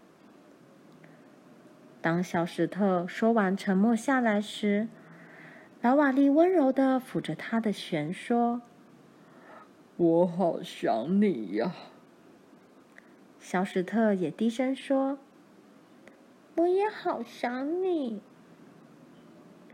[2.01, 4.87] 当小史特说完沉默下来时，
[5.81, 8.61] 老瓦利温柔地抚着他的弦说。
[9.97, 11.73] 我好想你呀！
[13.39, 15.19] 小史特也低声说
[16.57, 18.21] ：“我也好想你。”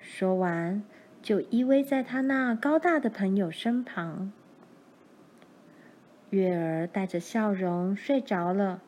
[0.02, 0.84] 说完，
[1.22, 4.34] 就依偎在他那高大的朋友身旁。
[6.30, 8.82] 月儿带着笑容睡着了，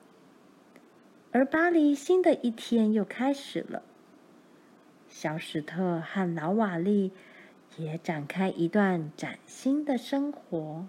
[1.32, 3.84] 而巴黎新的一天又开始了。
[5.08, 7.12] 小史特和老瓦利
[7.78, 10.88] 也展开一段崭新的生活。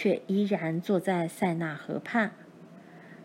[0.00, 2.39] 却依然坐在塞纳河畔。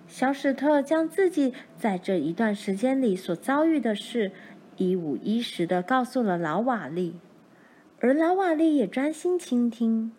[0.07, 4.31] 小史特将自己在这一段时间里所遭遇的事
[4.77, 7.19] 一五一十的告诉了老瓦利，
[7.99, 10.11] 而老瓦利也专心倾听。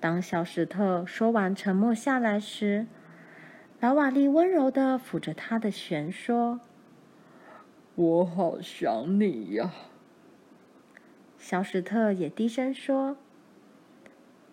[0.00, 2.86] 当小史特说完沉默下来时，
[3.80, 6.60] 老瓦利温柔的抚着他的弦说
[7.94, 9.70] ：“我好想你呀。”
[11.36, 13.16] 小史特也低声说。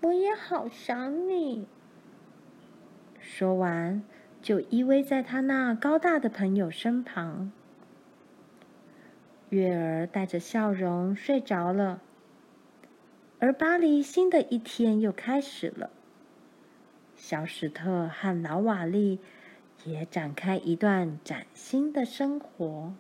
[0.02, 1.68] 我也好想你。
[3.32, 4.02] 说完，
[4.42, 7.52] 就依偎在他那高大的朋友身旁。
[9.50, 12.02] 月儿带着笑容睡着了，
[13.38, 15.92] 而巴黎新的一天又开始了。
[17.16, 19.20] 小史特和老瓦利
[19.86, 22.94] 也展开一段崭新的生活。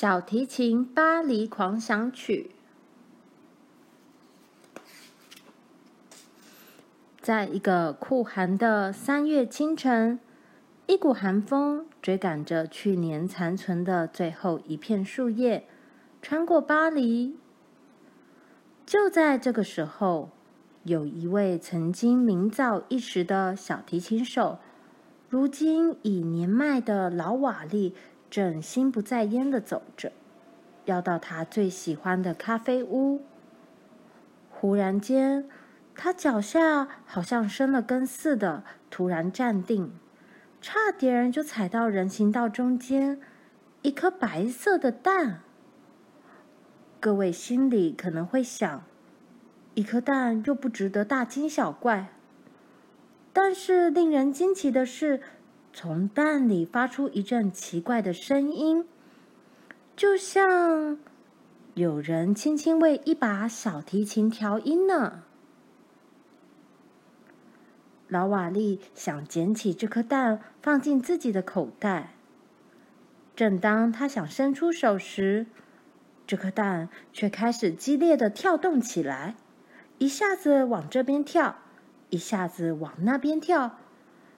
[0.00, 2.52] 小提琴《巴黎狂想曲》。
[7.20, 10.18] 在一个酷寒的三月清晨，
[10.86, 15.68] 一股寒风追赶着去年残存的最后一片树叶，
[16.22, 17.36] 穿过巴黎。
[18.86, 20.30] 就在这个时候，
[20.84, 24.60] 有一位曾经名噪一时的小提琴手，
[25.28, 27.94] 如今已年迈的老瓦利。
[28.30, 30.12] 正心不在焉的走着，
[30.84, 33.22] 要到他最喜欢的咖啡屋。
[34.48, 35.48] 忽然间，
[35.96, 39.92] 他脚下好像生了根似的，突然站定，
[40.60, 43.20] 差点就踩到人行道中间
[43.82, 45.40] 一颗白色的蛋。
[47.00, 48.84] 各位心里可能会想，
[49.74, 52.08] 一颗蛋又不值得大惊小怪。
[53.32, 55.22] 但是令人惊奇的是，
[55.72, 58.86] 从蛋里发出一阵奇怪的声音，
[59.96, 60.98] 就像
[61.74, 65.22] 有人轻轻为一把小提琴调音呢。
[68.08, 72.14] 老瓦利想捡起这颗蛋放进自己的口袋，
[73.36, 75.46] 正当他想伸出手时，
[76.26, 79.36] 这颗蛋却开始激烈的跳动起来，
[79.98, 81.58] 一下子往这边跳，
[82.10, 83.78] 一下子往那边跳，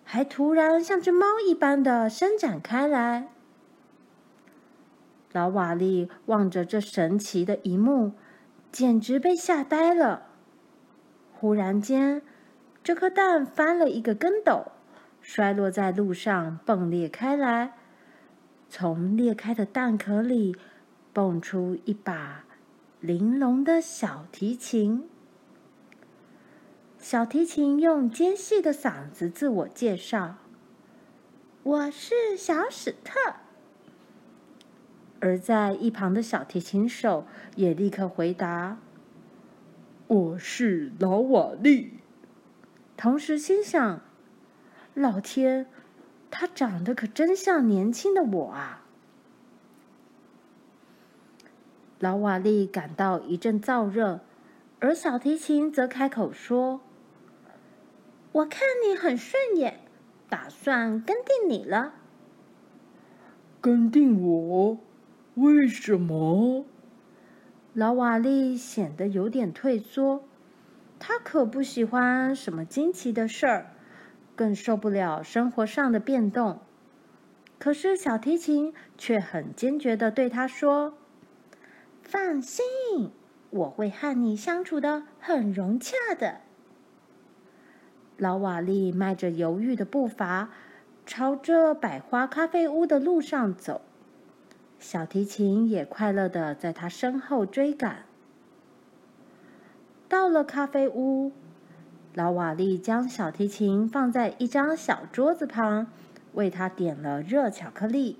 [0.05, 3.29] 还突然像只猫一般的伸展开来。
[5.33, 8.13] 老瓦利望着这神奇的一幕，
[8.71, 10.25] 简直被吓呆了。
[11.33, 12.23] 忽然间，
[12.85, 14.73] 这颗蛋翻了一个跟斗，
[15.23, 17.73] 摔落在路上，迸裂开来。
[18.69, 20.57] 从裂开的蛋壳里，
[21.13, 22.45] 蹦出一把
[23.01, 25.09] 玲珑的小提琴，
[27.03, 30.37] 小提琴用尖细的嗓子自我介绍
[31.65, 33.19] ：“我是小史特。”
[35.19, 38.79] 而在一旁的小提琴手也立刻回答
[40.07, 41.99] ：“我是老瓦利。”
[42.97, 44.01] 同时心想
[44.95, 45.67] ：“老天，
[46.31, 48.87] 他长得可真像年轻的我啊！”
[51.99, 54.21] 老瓦利感到一阵燥热，
[54.79, 56.81] 而小提琴则开口说
[58.33, 59.81] ：“我看你很顺眼，
[60.29, 61.95] 打算跟定你了。
[63.61, 64.79] ”“跟定我？
[65.35, 66.65] 为什么？”
[67.75, 70.25] 老瓦利显得有点退缩，
[70.99, 73.71] 他可不喜欢什么惊奇的事儿，
[74.37, 76.61] 更受不了生活上的变动。
[77.59, 80.95] 可是小提琴却很坚决的对他说。
[82.03, 82.65] 放心，
[83.51, 86.41] 我会和你相处的很融洽的。
[88.23, 90.51] 老瓦利迈着犹豫的步伐，
[91.05, 93.81] 朝着百花咖啡屋的路上走。
[94.79, 98.05] 小提琴也快乐地在他身后追赶。
[100.09, 101.33] 到了咖啡屋，
[102.15, 105.89] 老瓦利将小提琴放在一张小桌子旁，
[106.35, 108.19] 为他点了热巧克力，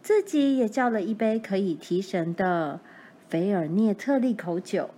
[0.00, 2.78] 自己也叫了一杯可以提神的。
[3.28, 4.90] 菲尔涅特利口酒。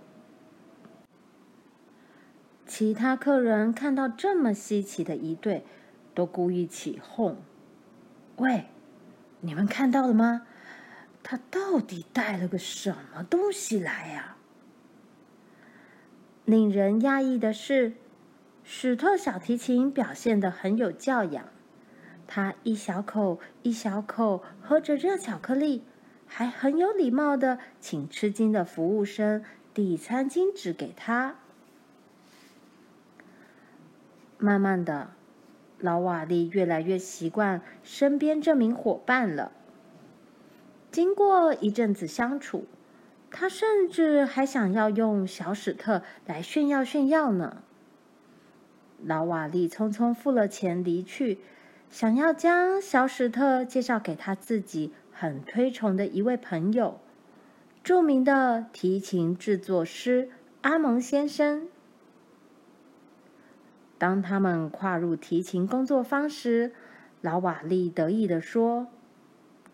[2.69, 5.65] 其他客人看到这么稀奇的一对，
[6.13, 7.37] 都故意起哄
[8.37, 8.67] ：“喂，
[9.41, 10.43] 你们看到了吗？
[11.23, 14.37] 他到底带了个什么东西来呀？”
[16.45, 17.93] 令人讶异的是，
[18.63, 21.45] 史特小提琴表现得很有教养，
[22.27, 25.83] 他一小口一小口喝着热巧克力。
[26.27, 31.37] 还很有礼貌的请吃惊的服务生递餐巾纸给他。
[34.39, 35.11] 慢慢的，
[35.77, 39.51] 老瓦利越来越习惯身边这名伙伴了。
[40.91, 42.65] 经过一阵子相处，
[43.29, 47.61] 他甚至还想要用小史特来炫耀炫耀呢。
[49.03, 51.37] 老瓦利匆匆付了钱离去，
[51.91, 54.91] 想要将小史特介绍给他自己。
[55.11, 56.97] 很推崇的一位朋友，
[57.83, 60.29] 著名的提琴制作师
[60.61, 61.67] 阿蒙先生。
[63.99, 66.71] 当他们跨入提琴工作坊时，
[67.21, 68.87] 老瓦利得意地说：“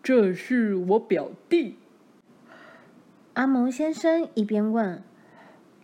[0.02, 1.78] 这是我表弟。”
[3.34, 5.00] 阿蒙先生一边问：“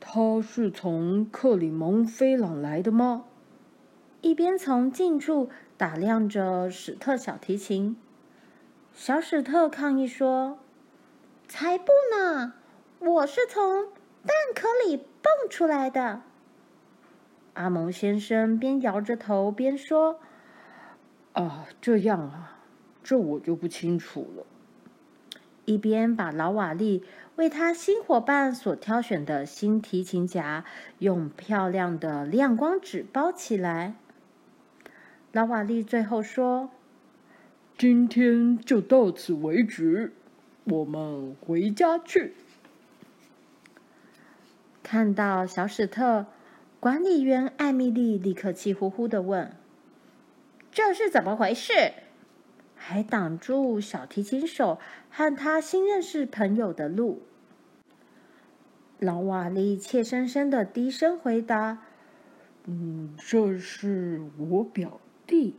[0.01, 3.25] 他是从克里蒙菲朗来的吗？”
[4.23, 7.97] 一边从近处打量着史特小提琴。
[8.93, 10.59] 小史特抗议说
[11.47, 12.55] ：“才不呢！
[12.99, 13.85] 我是从
[14.25, 16.23] 蛋壳里蹦出来的。”
[17.55, 20.21] 阿蒙先生边摇着头边说
[21.35, 22.59] ：“啊，这样啊，
[23.03, 24.47] 这我就不清楚了。”
[25.65, 27.05] 一边把老瓦利
[27.37, 30.65] 为他新伙伴所挑选的新提琴夹
[30.99, 33.95] 用漂亮的亮光纸包起来。
[35.31, 36.71] 老瓦利最后说。
[37.79, 40.13] 今天就到此为止，
[40.65, 42.35] 我们回家去。
[44.85, 46.27] 看到小史特，
[46.83, 49.55] 管理员艾米丽立刻气呼呼的问
[50.73, 51.93] ：“这是怎么回事？”
[52.75, 57.23] 还挡住小提琴手和他新认识朋友的路。
[58.99, 61.79] 老瓦利怯生生的低声回答
[62.67, 65.55] ：“嗯，这是我表弟。”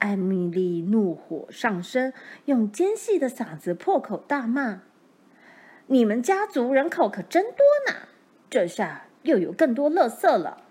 [0.00, 2.14] 艾米丽怒火上升，
[2.46, 4.80] 用尖细的嗓子破口大骂
[5.88, 7.58] ：“你们家族人口可真多
[7.92, 8.08] 呢！
[8.48, 10.62] 这下又有更多垃圾了。”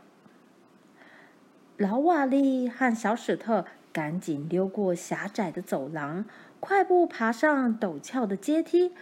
[1.78, 6.26] 老瓦利和小史特赶紧溜过狭窄的走廊，
[6.60, 8.94] 快步爬上陡峭的阶梯。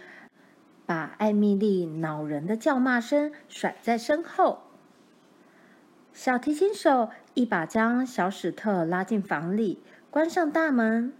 [0.86, 4.62] 把艾米丽恼人的叫骂声甩在身后。
[6.12, 9.80] 小提琴手一把将小史特拉进房里，
[10.10, 11.12] 关上大门。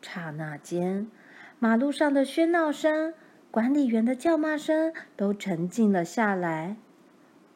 [0.00, 1.10] 刹那间，
[1.58, 3.12] 马路上的喧闹声、
[3.50, 6.76] 管理员的叫骂声都沉静了下来，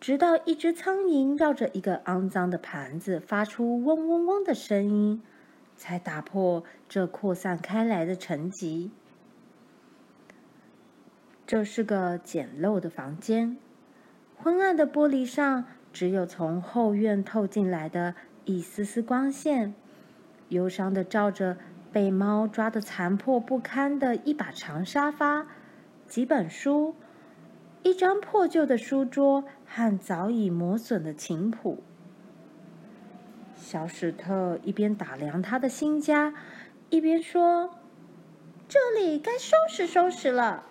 [0.01, 5.23] 直到一只苍蝇绕着一个肮脏的盘子发出嗡嗡嗡的声音，
[5.77, 8.91] 才打破这扩散开来的沉寂。
[11.47, 13.59] 这是个简陋的房间，
[14.37, 18.15] 昏暗的玻璃上只有从后院透进来的
[18.47, 19.75] 一丝丝光线，
[20.49, 21.59] 忧伤的照着
[21.93, 25.47] 被猫抓得残破不堪的一把长沙发、
[26.07, 26.95] 几本书、
[27.83, 31.83] 一张破旧的书桌和早已磨损的琴谱。
[33.57, 36.35] 小史特一边打量他的新家，
[36.89, 37.71] 一边说
[38.69, 40.65] ：“这里该收拾收拾了。”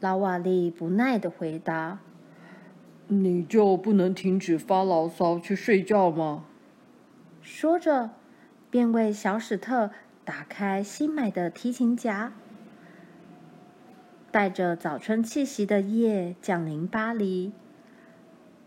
[0.00, 1.98] 老瓦利不耐的回答
[3.08, 6.44] ：“你就不能停止发牢骚去睡觉吗？”
[7.42, 8.10] 说着，
[8.70, 9.90] 便为小史特
[10.24, 12.32] 打开新买的提琴夹。
[14.30, 17.52] 带着早春气息的夜降临巴黎，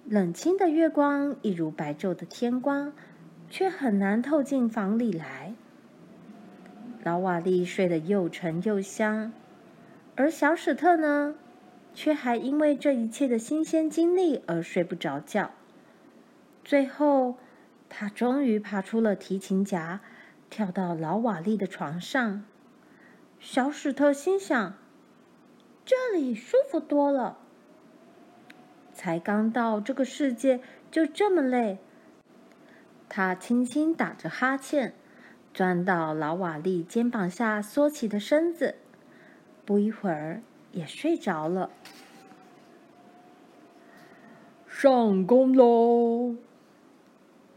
[0.08, 2.94] 冷清的月光一如白昼的天光，
[3.50, 5.54] 却很难透进房里来。
[7.04, 9.32] 老瓦利睡得又沉又香。
[10.16, 11.36] 而小史特呢，
[11.94, 15.52] 却还因为这一切的新鲜经历而睡不着觉。
[16.64, 17.38] 最后，
[17.88, 20.02] 他终于爬出了提琴夹，
[20.50, 22.44] 跳到老瓦利的床上。
[23.40, 24.76] 小史特心想
[25.86, 27.38] ：“这里舒服多了。”
[28.94, 30.62] 才刚到这个世界，
[30.92, 31.80] 就这么累。
[33.10, 34.94] 他轻轻打着哈欠，
[35.54, 38.76] 钻到老瓦利肩膀下，缩起的身子。
[39.66, 41.72] 不一会儿，也睡着了。
[44.68, 46.36] 上工喽！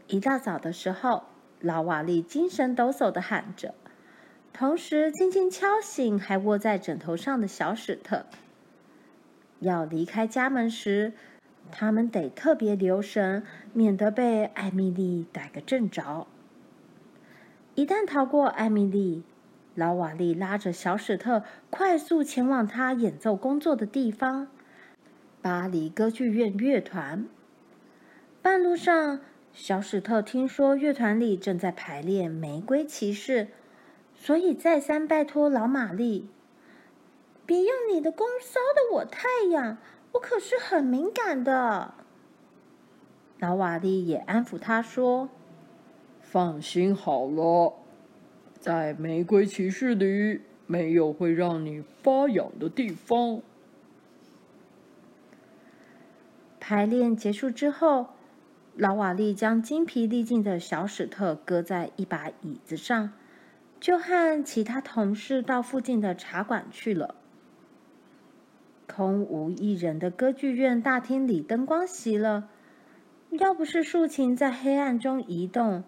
[0.07, 1.23] 一大早的时候，
[1.59, 3.73] 老瓦利精神抖擞地喊着，
[4.57, 8.25] 同时轻轻敲醒还窝在枕头上的小史特。
[9.59, 11.11] 要离开家门时，
[11.73, 13.43] 他们得特别留神，
[13.73, 16.25] 免得被艾米丽逮个正着。
[17.73, 19.23] 一旦逃过艾米丽，
[19.73, 24.47] 老瓦利拉着小史特快速前往他演奏工作的地方——
[25.43, 27.25] 巴黎歌剧院乐团。
[28.41, 29.19] 半路上，
[29.51, 33.45] 小史特听说乐团里正在排练《玫瑰骑士》，
[34.25, 36.27] 所以再三拜托老玛丽
[37.45, 39.77] ：“别用你的弓烧的我太痒，
[40.13, 41.93] 我可是很敏感的。”
[43.37, 45.29] 老瓦利也安抚他说
[46.19, 47.75] ：“放心好了。”
[48.59, 53.43] 在玫瑰骑士里，没有会让你发痒的地方。
[56.59, 58.07] 排练结束之后，
[58.75, 63.13] 老瓦利将精疲力尽的小史特搁在一把椅子上，
[63.85, 67.13] 就和其他同事到附近的茶馆去了。
[68.87, 72.49] 空无一人的歌剧院大厅里灯光熄了，
[73.29, 75.83] 要不是竖琴在黑暗中移动。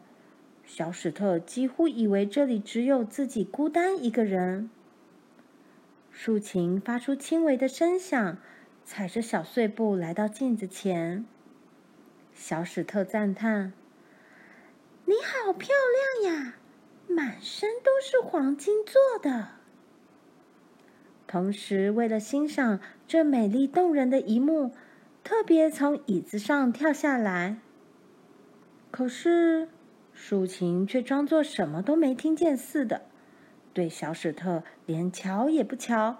[0.63, 4.69] 小史特几乎以为这里只有自己孤单一个人。
[6.11, 8.37] 竖琴发出轻微的声响，
[8.85, 11.25] 踩着小碎步来到镜子前。
[12.31, 13.73] 小史特赞叹
[15.05, 15.69] ：“你好漂
[16.21, 16.56] 亮呀，
[17.07, 19.49] 满身都是黄金做的。”
[21.27, 24.71] 同时，为了欣赏这美丽动人的一幕，
[25.23, 27.57] 特别从椅子上跳下来。
[28.91, 29.69] 可是。
[30.19, 33.03] 竖琴却装作什么都没听见似的，
[33.71, 36.17] 对小史特连瞧也不瞧，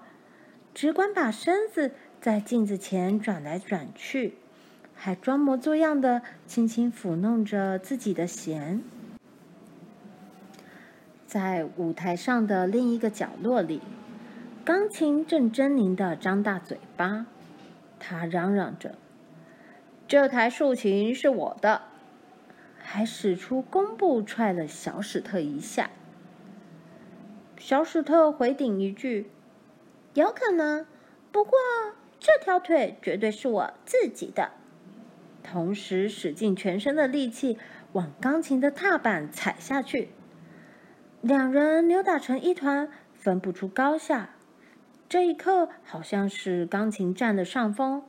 [0.75, 4.35] 只管把身子在镜子前转来转去，
[4.93, 8.83] 还装模作样的轻轻抚弄着自己的弦。
[11.27, 13.81] 在舞台上的另一个角落里，
[14.63, 17.25] 钢琴正狰狞地张大嘴巴，
[17.99, 18.95] 他嚷嚷着
[20.07, 21.81] ：“这台竖琴是我的。”
[22.79, 25.89] 还使出弓步踹了小史特一下。
[27.57, 29.29] 小史特回顶一句
[30.15, 30.85] ：“有可能，
[31.33, 31.51] 不过
[32.17, 34.51] 这条腿绝对是我自己的。”
[35.43, 37.57] 同时使尽全身的力气
[37.91, 40.09] 往钢琴的踏板踩下去，
[41.21, 44.29] 两人扭打成一团，分不出高下。
[45.09, 48.03] 这一刻好像是钢琴占了上风，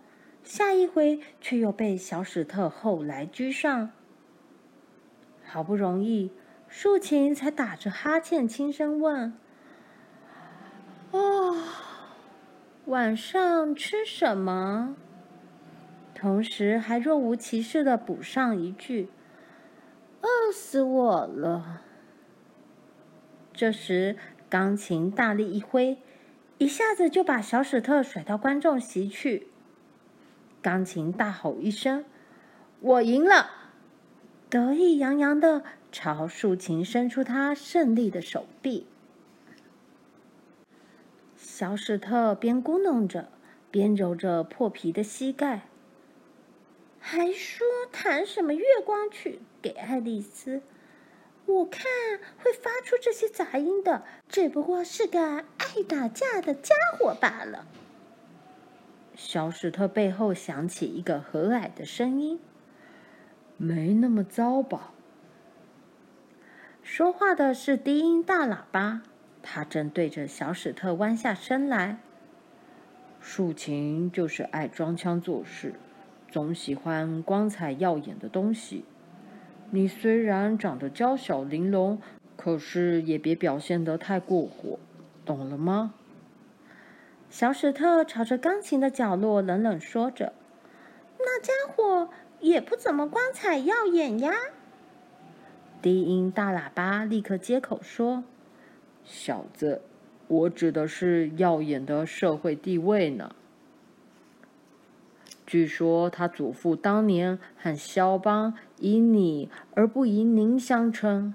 [0.44, 3.90] 下一回却又被小史特后来居上。
[5.44, 6.32] 好不容易，
[6.68, 9.32] 竖琴才打着哈欠，轻声问
[11.12, 11.56] ：“哦，
[12.86, 14.96] 晚上吃什么？”
[16.14, 19.09] 同时还若无其事的补上一句
[20.20, 21.82] ：“饿死我了。”
[23.59, 24.14] 这时，
[24.48, 25.98] 钢琴大力一挥。
[26.59, 29.48] 一下子就把小史特甩到观众席去。
[30.62, 32.04] 钢琴大吼一声
[32.78, 33.50] ：“我赢了！”
[34.48, 38.86] 得意洋洋的朝竖琴伸出他胜利的手臂。
[41.36, 43.28] 小史特边咕哝着，
[43.72, 45.62] 边揉着破皮的膝盖，
[47.00, 50.62] 还说弹什么月光曲给爱丽丝。
[51.49, 51.82] 我看
[52.36, 57.66] 会发出这些杂音的，只不过是个爱打架的家伙罢了。
[59.14, 62.38] 小史特背后响起一个和蔼的声音
[63.57, 64.92] ：“没那么糟吧？”
[66.84, 69.01] 说话的是低音大喇叭，
[69.42, 71.99] 他正对着小史特弯下身来。
[73.20, 75.72] 竖琴就是爱装腔作势，
[76.30, 78.84] 总喜欢光彩耀眼的东西。
[79.70, 81.98] 你虽然长得娇小玲珑，
[82.36, 84.78] 可是也别表现得太过火，
[85.26, 85.92] 懂了吗？
[87.28, 90.32] 小史特朝着钢琴的角落冷冷说着
[91.20, 92.08] ：“那家伙
[92.40, 94.32] 也不怎么光彩耀眼呀。”
[95.82, 98.24] 低音大喇叭立刻接口说
[99.04, 99.82] ：“小子，
[100.28, 103.34] 我指的是耀眼的社会地位呢。”
[105.49, 111.32] 据说他祖父当年喊肖邦以你而不以您相称，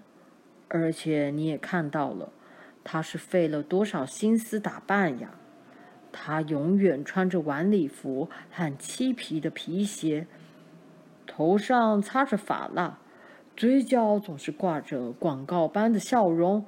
[0.68, 2.32] 而且你也看到了，
[2.84, 5.32] 他是费了多少心思打扮呀！
[6.12, 10.28] 他永远穿着晚礼服和漆皮的皮鞋，
[11.26, 13.00] 头上擦着发蜡，
[13.58, 16.68] 嘴角总是挂着广告般的笑容，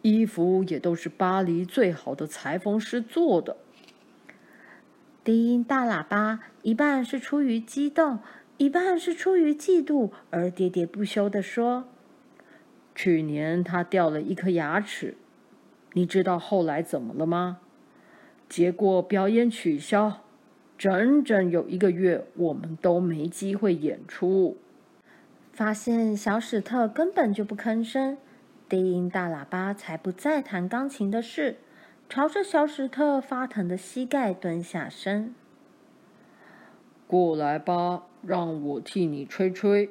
[0.00, 3.58] 衣服也都是巴黎最好的裁缝师做的。
[5.28, 8.20] 低音大喇叭一半是出于激动，
[8.56, 11.86] 一半是出于嫉妒，而喋喋不休地说
[12.96, 15.18] ：“去年他掉了一颗牙齿，
[15.92, 17.58] 你知道后来怎么了吗？
[18.48, 20.24] 结果表演取消，
[20.78, 24.56] 整整有一个月，我们都没机会演出。”
[25.52, 28.16] 发现小史特根本就不吭声，
[28.66, 31.58] 低音大喇叭才不再谈钢琴的事。
[32.08, 35.34] 朝着小史特发疼的膝盖蹲下身，
[37.06, 39.90] 过来吧，让我替你吹吹。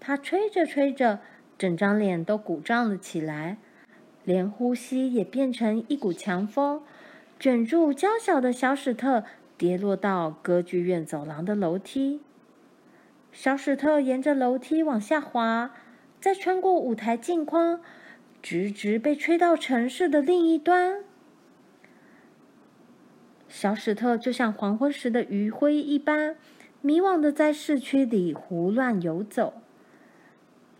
[0.00, 1.20] 他吹着吹着，
[1.56, 3.58] 整张脸都鼓胀了起来，
[4.24, 6.82] 连呼吸也变成一股强风，
[7.38, 9.22] 卷住娇小的小史特，
[9.56, 12.20] 跌落到歌剧院走廊的楼梯。
[13.30, 15.70] 小史特沿着楼梯往下滑，
[16.20, 17.80] 再穿过舞台镜框。
[18.44, 21.02] 直直被吹到城市的另一端，
[23.48, 26.36] 小史特就像黄昏时的余晖一般，
[26.82, 29.54] 迷惘的在市区里胡乱游走。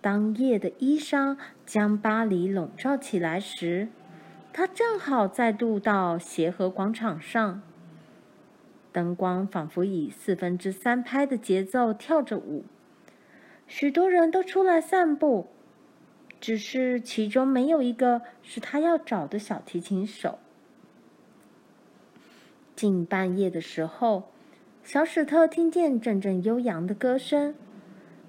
[0.02, 3.88] 当夜的衣裳将巴黎笼罩起来时，
[4.52, 7.62] 他正好再度到协和广场上，
[8.92, 12.66] 灯光仿佛以四分之三拍的节奏跳着舞，
[13.66, 15.53] 许多人都出来散步。
[16.44, 20.38] 只是其中没有一个是他要找的小提琴手。
[22.76, 24.24] 近半夜的时候，
[24.82, 27.54] 小史特听见阵阵悠扬的歌声，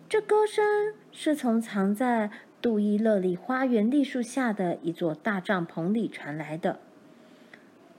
[0.08, 6.80] 这歌声是从藏在杜伊勒利花园栗树下的一座大帐篷里传来的，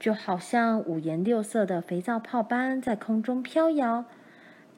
[0.01, 4.07] 就好像五颜六色的肥皂泡般在空中飘摇，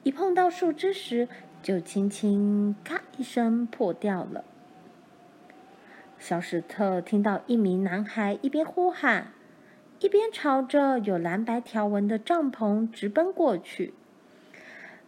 [0.03, 1.29] 一碰到树枝时
[1.63, 4.43] 就轻轻“咔”一声破掉了。
[6.19, 9.31] 小史特听到一名男孩一边呼喊，
[9.99, 13.93] 一边朝着有蓝白条纹的帐篷直奔过去。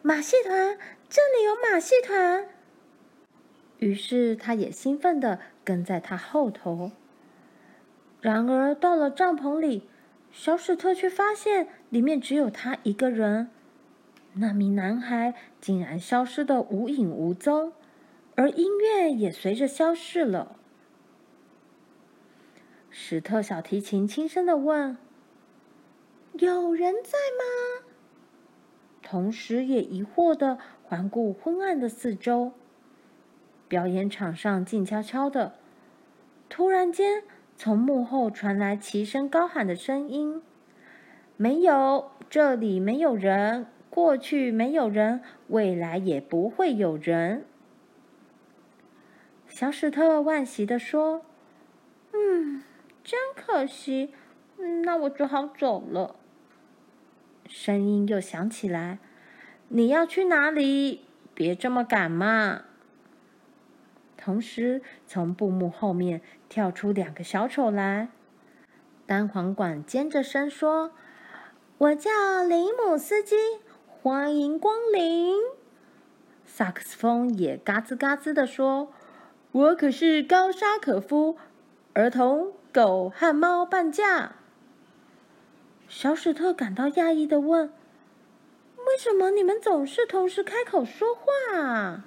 [0.02, 0.78] 马戏团，
[1.10, 2.48] 这里有马戏团！
[3.80, 6.92] 于是他也兴奋地跟在他后头。
[8.22, 9.90] 然而到了帐篷里，
[10.32, 13.50] 小史特却发现里面只有他一个人。
[14.36, 17.74] 那名男孩竟然消失得无影无踪，
[18.36, 20.56] 而音乐也随着消失了。
[22.94, 24.98] 史特小提琴轻声地问
[26.38, 27.88] ：“有人在吗？”
[29.02, 32.52] 同时也疑惑地环顾昏暗的四周。
[33.70, 35.56] 表演场上静悄悄的，
[36.50, 37.24] 突然间，
[37.56, 40.42] 从幕后传来齐声高喊的声音
[41.38, 47.46] ：“没有，这里没有人，过去没有人，未来也不会有人。”
[49.48, 51.24] 小史特惋惜地说
[52.14, 52.64] ：“嗯，
[53.04, 54.14] 真可惜，
[54.84, 56.16] 那我只好走了。”
[57.48, 59.00] 声音又响起来
[59.70, 61.06] ：“你要去哪里？
[61.34, 62.64] 别这么赶嘛！”
[64.16, 68.10] 同时，从布幕后面跳出两个小丑来。
[69.08, 70.92] 单簧管尖着声说
[71.80, 72.10] ：“我叫
[72.48, 73.36] 林姆斯基，
[73.88, 75.36] 欢迎光临。”
[76.46, 78.94] 萨克斯风也嘎吱嘎吱地说
[79.52, 81.38] ：“我可是高沙可夫，
[81.94, 84.36] 儿童狗和猫半价。”
[85.90, 87.74] 小史特感到讶异的问
[88.88, 92.06] ：“为什么你们总是同时开口说话啊？”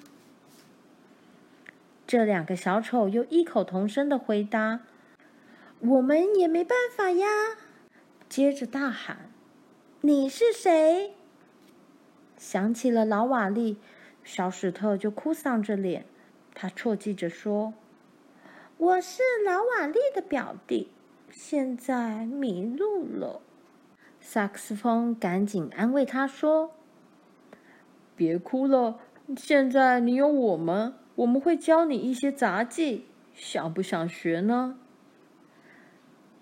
[2.07, 4.81] 这两个小丑又异口同声的回答
[5.81, 7.27] ：“我们也没办法呀。”
[8.29, 9.31] 接着大喊
[10.03, 11.15] ：“你是谁？”
[12.37, 13.79] 想起了老瓦利，
[14.23, 16.07] 小史特就哭丧着脸。
[16.55, 17.75] 他啜泣着说
[18.77, 20.91] ：“我是老瓦利的表弟，
[21.31, 23.41] 现在迷路了。”
[24.21, 26.73] 萨克斯风赶紧安慰他说
[28.17, 28.99] ：“别哭了，
[29.37, 34.77] 现在你有我们。”我们会教你一些杂技，想不想学呢？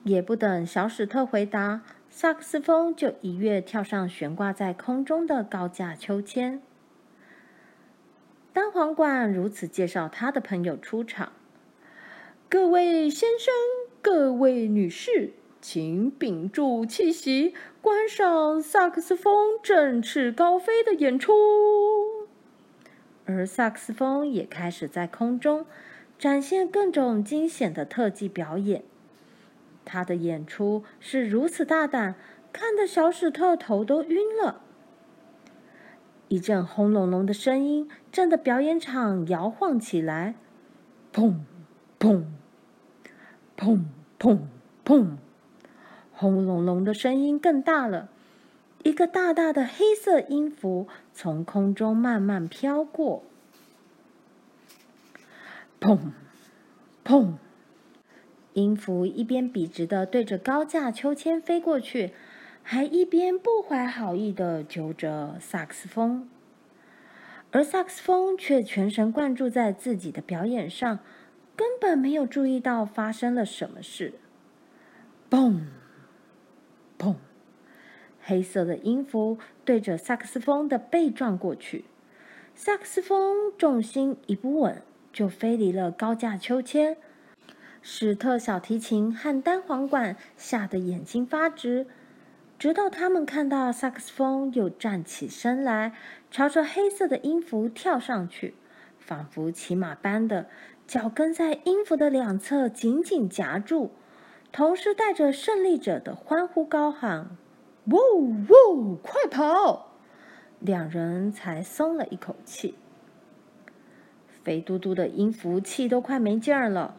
[0.04, 6.62] 也不等小史特回答，萨克斯风就一跃跳上悬挂在空中的高架秋千。
[8.54, 11.32] 单簧管如此介绍他的朋友出场
[12.52, 13.50] ：“各位先生，
[14.02, 15.32] 各位女士，
[15.62, 21.32] 请屏住气息，观赏萨克斯风振翅高飞的演出。”
[23.24, 25.64] 而萨克斯风也开始在空中
[26.18, 28.84] 展现各种惊险的特技表演。
[29.86, 32.16] 他的演出是如此大胆，
[32.52, 34.60] 看得小史特头都晕了。
[36.28, 40.34] 一阵轰隆隆的声音震得表演场摇晃起来，
[41.14, 41.36] 砰
[41.98, 42.24] 砰
[43.56, 43.84] 砰
[44.18, 44.38] 砰
[44.84, 45.16] 砰！
[46.12, 48.08] 轰隆隆的声音更大了。
[48.84, 53.22] 一个大大的黑色音符从空中慢慢飘过，
[55.80, 55.98] 砰，
[57.04, 57.34] 砰！
[58.54, 62.12] 音符一边笔直的对着高架秋千飞过去，
[62.64, 66.28] 还一边不怀好意的揪着萨克斯风，
[67.52, 70.98] 而萨克斯风却全神贯注在自己的表演上，
[71.56, 74.14] 根本没有注意到发生了什么事。
[75.30, 75.62] 嘣，
[76.98, 77.16] 砰！
[78.20, 81.84] 黑色的音符对着萨克斯风的背撞过去，
[82.54, 84.82] 萨克斯风重心一不稳，
[85.12, 86.96] 就飞离了高架秋千。
[87.80, 91.88] 史特小提琴和单簧管吓得眼睛发直，
[92.56, 95.92] 直到他们看到萨克斯风又站起身来，
[96.30, 98.54] 朝着黑色的音符跳上去，
[99.00, 100.48] 仿佛骑马般的
[100.92, 103.92] 脚跟在音符的两侧紧紧夹住，
[104.52, 107.38] 同时带着胜利者的欢呼高喊。
[107.86, 107.96] 呜
[108.50, 108.96] 呜！
[108.96, 109.94] 快跑！
[110.60, 112.74] 两人才松了一口气。
[114.42, 116.94] 肥嘟嘟的音符气都快没劲儿了，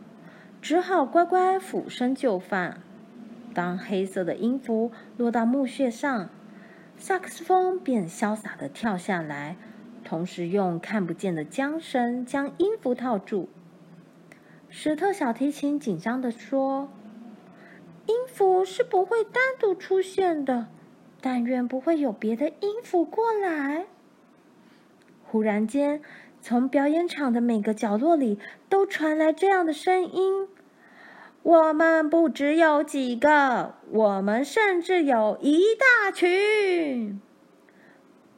[0.60, 2.82] 只好乖乖俯身就范。
[3.54, 6.30] 当黑色的音符落到木屑上，
[6.98, 9.56] 萨克斯风便潇洒地跳下来，
[10.04, 13.50] 同时用看不见的缰绳将音符套住。
[14.76, 16.92] 石头小提琴紧张地说。
[18.08, 20.68] 音符是不会单独出现的，
[21.22, 23.86] 但愿不会有别的音符过来。
[25.24, 26.02] 忽然间，
[26.42, 30.48] 从表演场的每个角落里都传来这样的声音
[31.44, 37.22] ：“我们不只有几个，我们甚至有一大群。”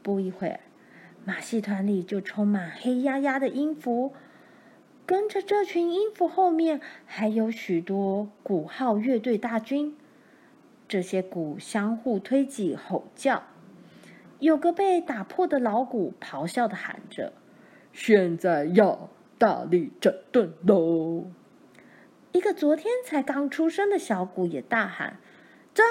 [0.03, 0.59] 不一会儿，
[1.23, 4.13] 马戏团里就充满黑压压的音符。
[5.05, 9.95] 跟着这群音符后面，还有许多鼓号乐队大军。
[10.87, 13.43] 这些鼓相互推挤、吼叫。
[14.39, 17.33] 有个被打破的老鼓咆哮的喊着
[17.93, 21.25] ：“现在要大力整顿喽！”
[22.33, 25.19] 一个昨天才刚出生的小鼓也大喊
[25.73, 25.85] ：“遵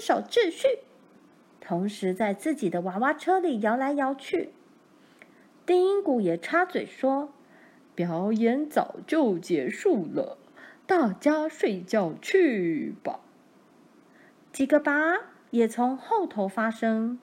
[0.00, 0.66] 守秩序！”
[1.60, 4.50] 同时在自己的娃娃车里摇来摇去。
[5.64, 7.32] 定音鼓也插嘴说。
[7.94, 10.38] 表演早就结束了，
[10.86, 13.20] 大家睡觉去吧。
[14.52, 14.92] 几个拔，
[15.50, 17.18] 也从后头发声：“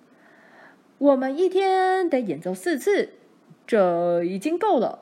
[0.98, 3.10] 我们一天得演奏四次，
[3.66, 5.00] 这已经够了。”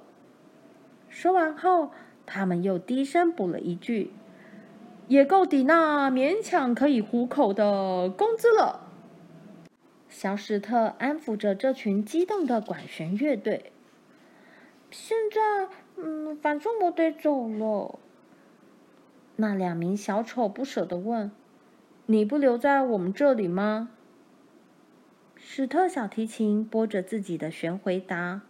[1.09, 1.91] 说完后，
[2.25, 4.11] 他们又低声补了一句
[5.07, 8.81] ：“也够抵那勉强可以糊口的工资了。”
[10.09, 13.71] 小史特安抚着这群激动的管弦乐队。
[14.97, 15.67] 现在，
[15.97, 17.99] 嗯，反正我得走了。
[19.35, 21.29] 那两名小丑不舍得问
[22.07, 23.89] ：“你不留在我们这里吗？”
[25.35, 28.43] 史特小提琴拨着自己的弦回答：“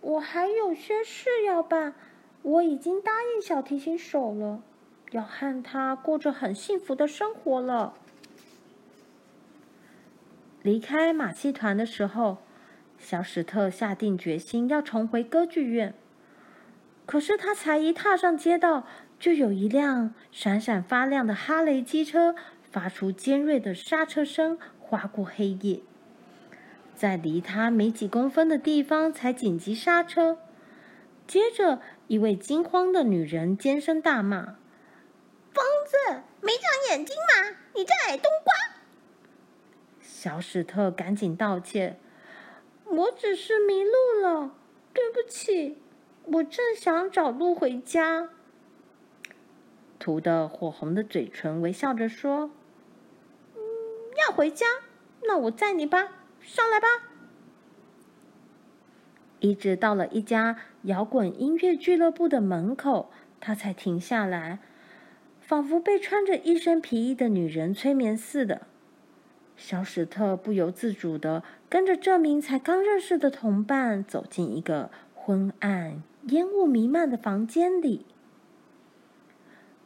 [0.00, 1.92] 我还有些事要办，
[2.40, 4.62] 我已经答应小提琴手了，
[5.10, 7.92] 要和他过着很幸福的生活了。”
[10.64, 12.38] 离开马戏团的时候，
[12.98, 15.94] 小史特下定决心要重回歌剧院。
[17.06, 18.86] 可是他才一踏上街道，
[19.18, 22.34] 就有一辆闪闪发亮的哈雷机车
[22.70, 25.80] 发出尖锐的刹车声，划过黑夜，
[26.94, 30.38] 在离他没几公分的地方才紧急刹车。
[31.26, 34.56] 接着，一位惊慌的女人尖声大骂
[35.52, 37.56] ：“疯子，没长眼睛吗？
[37.74, 38.52] 你这矮冬瓜！”
[40.00, 41.98] 小史特赶紧道歉
[42.90, 44.54] ：“我只是迷路了，
[44.92, 45.78] 对不起，
[46.24, 48.30] 我正想找路回家。”
[49.98, 52.50] 涂得火红的嘴唇微笑着说：“，
[54.26, 54.66] 要回家？
[55.22, 56.86] 那我载你吧，上来吧。”
[59.40, 64.60] 一直到了一家摇滚音乐俱乐部的门口，他才停下来，
[65.40, 68.66] 仿佛被穿着一身皮衣的女人催眠似的。
[69.58, 78.06] 小史特不由自主地跟着这名才刚认识的同伴走进一个昏暗、烟雾弥漫的房间里。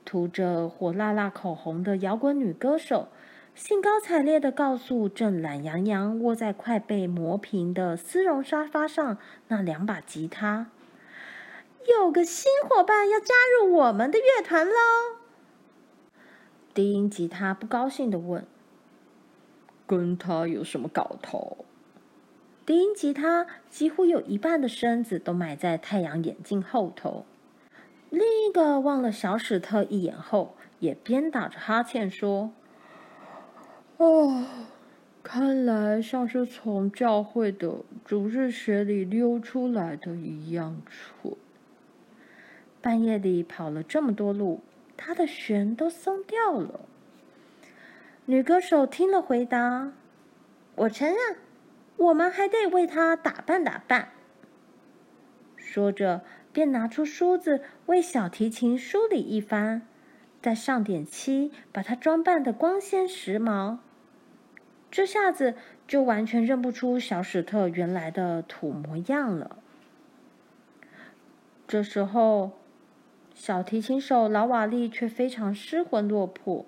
[0.05, 3.09] 涂着火辣辣口红的摇滚女歌手，
[3.55, 9.16] 兴高采烈地告诉正懒洋洋窝在快被磨平的丝绒沙发上
[9.49, 10.66] 那两把吉他
[11.89, 14.75] ：“有个新伙伴要加入我们的乐团喽！”
[16.75, 18.47] 低音吉他不高兴地问。
[19.93, 21.66] 跟他有什么搞头？
[22.64, 27.26] 低音吉他几乎有一半的身子都埋在太阳眼镜后头。
[28.09, 32.53] 另一个望了小史特一眼后，也边打着哈欠说
[33.99, 34.47] ：“哦，
[35.22, 41.36] 看来像是从教会的主日学里溜出来的一样蠢。
[42.80, 44.62] 半夜里跑了这么多路，
[44.97, 46.80] 他的弦都松掉了。”
[48.27, 49.93] 女歌手听了，回答
[50.77, 51.37] ：“我承认，
[51.97, 54.11] 我们还得为她打扮打扮。”
[55.59, 59.83] 说着，便拿出梳子为小提琴梳理一番，
[60.41, 63.79] 再上点漆，把它装扮的光鲜时髦。
[64.89, 65.57] 这下子
[65.89, 69.59] 就完全认不出小史特原来的土模样了。
[71.66, 72.53] 这时候，
[73.35, 76.66] 小提琴手劳瓦利却非常失魂落魄。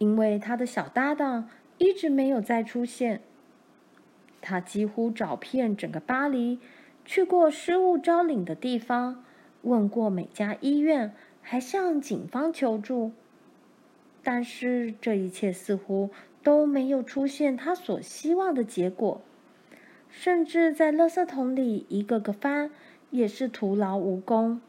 [0.00, 3.20] 因为他的小搭档一直没有再出现，
[4.40, 6.58] 他几乎找遍整个巴黎，
[7.04, 9.22] 去过失物招领的地方，
[9.60, 13.12] 问过每家医院，还向警方求助，
[14.22, 16.08] 但是这一切似乎
[16.42, 19.20] 都没有出现他所希望的结果，
[20.08, 22.70] 甚至在垃圾桶里一个个翻，
[23.10, 24.62] 也是徒劳无功。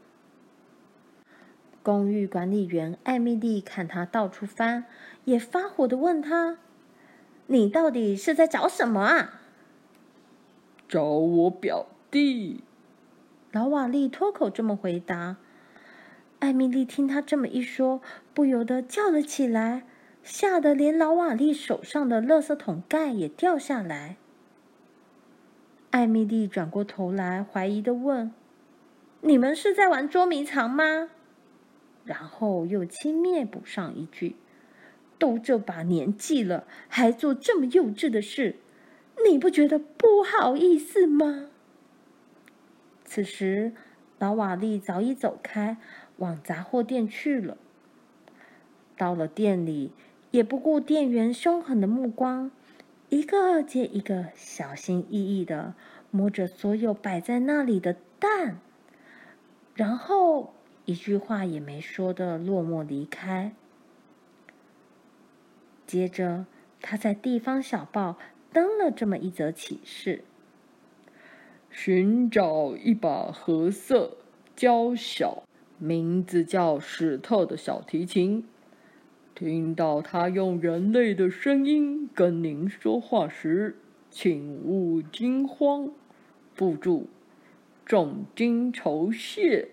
[1.84, 4.86] 公寓管理员艾米丽看他到处翻，
[5.26, 6.58] 也发火的问他
[7.48, 9.42] ：“你到底是在找什么啊
[10.88, 12.64] ？”“找我表弟。”
[13.52, 15.38] 老瓦利脱口这么回答。
[16.40, 18.02] 艾米丽听他这么一说，
[18.34, 19.84] 不由得叫了起来，
[20.24, 24.18] 吓得连老瓦利手上的垃圾桶盖也掉下来。
[25.92, 28.34] 艾米丽转过头来，怀疑的问
[29.22, 31.10] ：“你们是在玩捉迷藏吗？”
[32.06, 34.36] 然后又轻蔑补上一句
[35.22, 38.56] ：“都这把年纪了，还做这么幼稚的事，
[39.30, 41.52] 你不觉得不好意思吗？”
[43.06, 43.74] 此时，
[44.18, 45.78] 老瓦利早已走开，
[46.18, 47.56] 往杂货店去了。
[48.98, 49.92] 到了店里，
[50.32, 52.50] 也不顾店员凶狠的目光，
[53.10, 55.76] 一个接一个小心翼翼地
[56.10, 58.60] 摸着所有摆在那里的蛋，
[59.76, 60.56] 然后。
[60.86, 63.54] 一句话也没说的落寞离开。
[65.92, 66.46] 接着，
[66.80, 68.18] 他在地方小报
[68.54, 70.24] 登了这么一则启事：
[71.70, 74.16] 寻找一把褐色、
[74.56, 75.44] 娇小、
[75.78, 78.48] 名字叫史特的小提琴，
[79.36, 83.76] 听到他用人类的声音跟您说话时，
[84.10, 85.92] 请勿惊慌。
[86.56, 87.10] 附注：
[87.86, 89.72] 重金酬谢。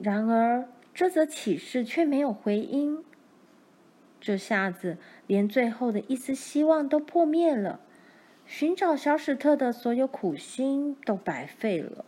[0.00, 3.04] 然而，这则启事却没有回音。
[4.24, 4.96] 这下子，
[5.26, 7.80] 连最后的一丝希望都破灭了。
[8.46, 12.06] 寻找小史特的所有苦心都白费了。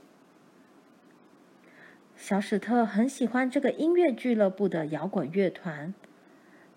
[2.17, 5.93] 小史特很喜欢这个音乐俱乐部的摇滚乐团，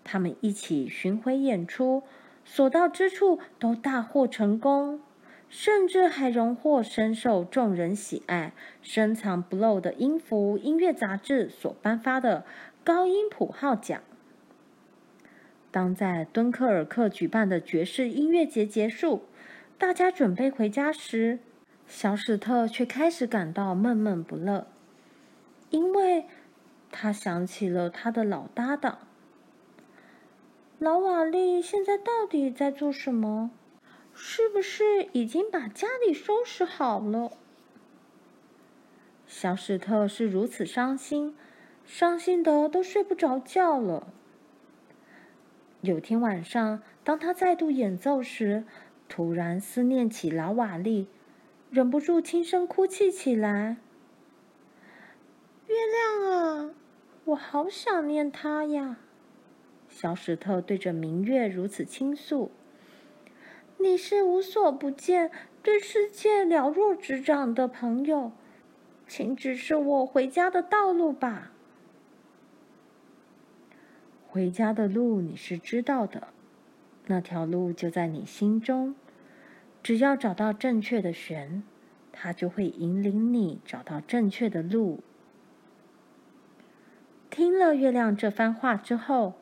[0.04, 2.02] 他们一起巡回演出，
[2.44, 5.00] 所到之处都大获成功，
[5.48, 12.44] 甚至还荣获深受众人喜爱、深藏不露的音符音乐杂志所颁发的
[12.84, 14.02] 高音谱号奖。
[15.70, 19.22] 当在敦刻尔克举办的爵士音乐节结束，
[19.78, 21.38] 大家准备回家时，
[21.86, 24.66] 小史特却开始感到闷闷不乐。
[25.70, 26.26] 因为
[26.90, 28.98] 他想起了他的老搭档，
[30.80, 33.52] 老瓦利现在到底在做什么？
[34.12, 37.30] 是不是已经把家里收拾好了？
[39.28, 41.36] 小史特是如此伤心，
[41.86, 44.12] 伤心的都睡不着觉了。
[45.82, 48.64] 有天晚上，当他再度演奏时，
[49.08, 51.08] 突然思念起老瓦利，
[51.70, 53.78] 忍不住轻声哭泣起来。
[55.66, 56.70] 月亮啊，
[57.24, 58.98] 我好想念他呀！
[59.88, 62.50] 小石头对着明月如此倾诉
[63.78, 65.30] ：“你是无所不见、
[65.62, 68.32] 对世界了若指掌的朋友，
[69.08, 71.52] 请指示我回家的道路吧。
[74.30, 76.28] 回家的路你是知道的，
[77.06, 78.94] 那条路就在你心中。
[79.82, 81.64] 只要找到正确的弦，
[82.12, 85.00] 它就会引领你找到正确的路。”
[87.28, 89.34] 听了月亮这番话之后，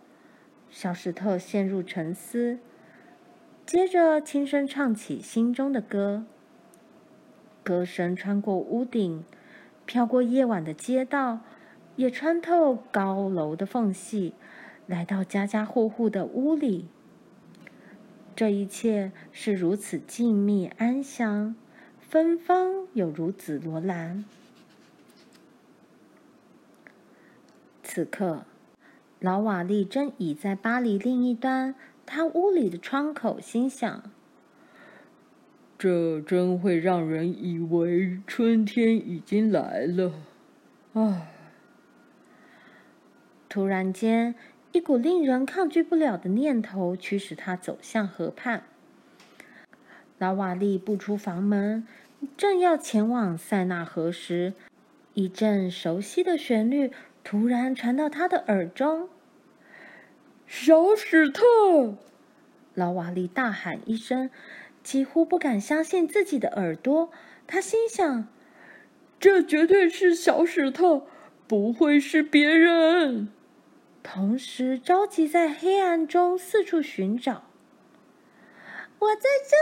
[0.71, 2.59] 小石头陷入沉思，
[3.67, 6.25] 接着轻声唱起心中的歌。
[7.63, 9.23] 歌声穿过屋顶，
[9.85, 11.41] 飘过夜晚的街道，
[11.97, 14.33] 也穿透高楼的缝隙，
[14.89, 16.89] 来到家家户户的屋里。
[18.35, 21.55] 这一切是如此静谧安详，
[22.01, 24.25] 芬芳有如紫罗兰。
[27.83, 28.47] 此刻，
[29.21, 31.75] 老瓦利正倚在巴黎另一端
[32.07, 34.11] 他屋里的窗口，心想
[35.79, 40.13] ：“这真会让人以为春天已经来了。”
[40.95, 41.35] 唉。
[43.49, 44.35] 突然间，
[44.73, 48.65] 一股令人抗拒不了的念头驱使他走向河畔。
[50.19, 51.87] 老瓦利步出房门，
[52.37, 54.53] 正要前往塞纳河时，
[55.15, 56.93] 一阵熟悉的旋律。
[57.25, 59.11] 突然传到他的耳中
[60.49, 61.43] ，“小史特！”
[62.73, 64.31] 老瓦利大喊一声，
[64.83, 67.11] 几乎不敢相信自己的耳朵。
[67.47, 68.29] 他心想
[69.21, 71.03] ：“这绝对是小史特，
[71.47, 73.29] 不会是别人。”
[74.03, 77.45] 同时着急在黑暗中四处寻找。
[78.99, 79.57] “我在这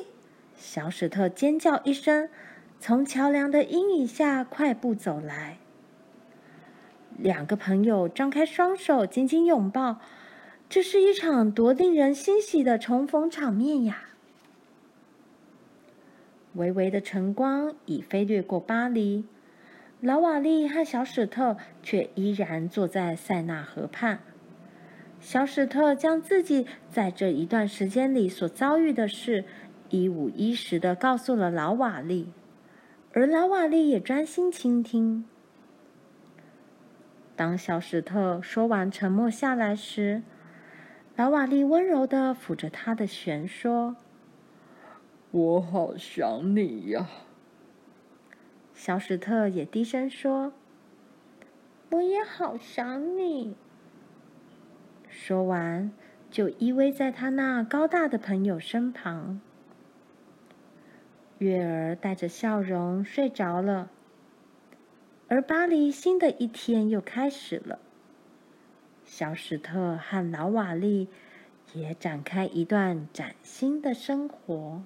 [0.00, 0.08] 里！”
[0.56, 2.28] 小史特尖叫一声，
[2.80, 5.58] 从桥梁的阴影下快步走来。
[7.18, 10.00] 两个朋友张开双手，紧紧拥抱。
[10.68, 14.08] 这是一场多令人欣喜的重逢场面呀！
[16.54, 19.26] 微微的晨光已飞掠过巴黎，
[20.04, 24.18] 老瓦利和小史特却依然坐在塞纳河畔。
[25.20, 29.44] 小史特将自己在这一段时间里所遭遇的事
[29.90, 32.32] 一五一十地告诉了老瓦利，
[33.12, 35.24] 而老瓦利也专心倾听。
[37.36, 40.24] 当小史特说完沉默下来时，
[41.14, 43.94] 老瓦利温柔地抚着他的弦说
[45.30, 47.06] ：“我好想你呀。”
[48.74, 50.52] 小史特也低声说
[51.90, 53.54] ：“我也好想你。”
[55.08, 55.92] 说完，
[56.30, 59.40] 就依偎在他那高大的朋友身旁。
[61.38, 63.90] 月儿带着笑容睡着了。
[65.28, 67.78] 而巴黎新的一天又开始了，
[69.04, 71.08] 小史特和老瓦利
[71.72, 74.82] 也展开一段崭新的生活。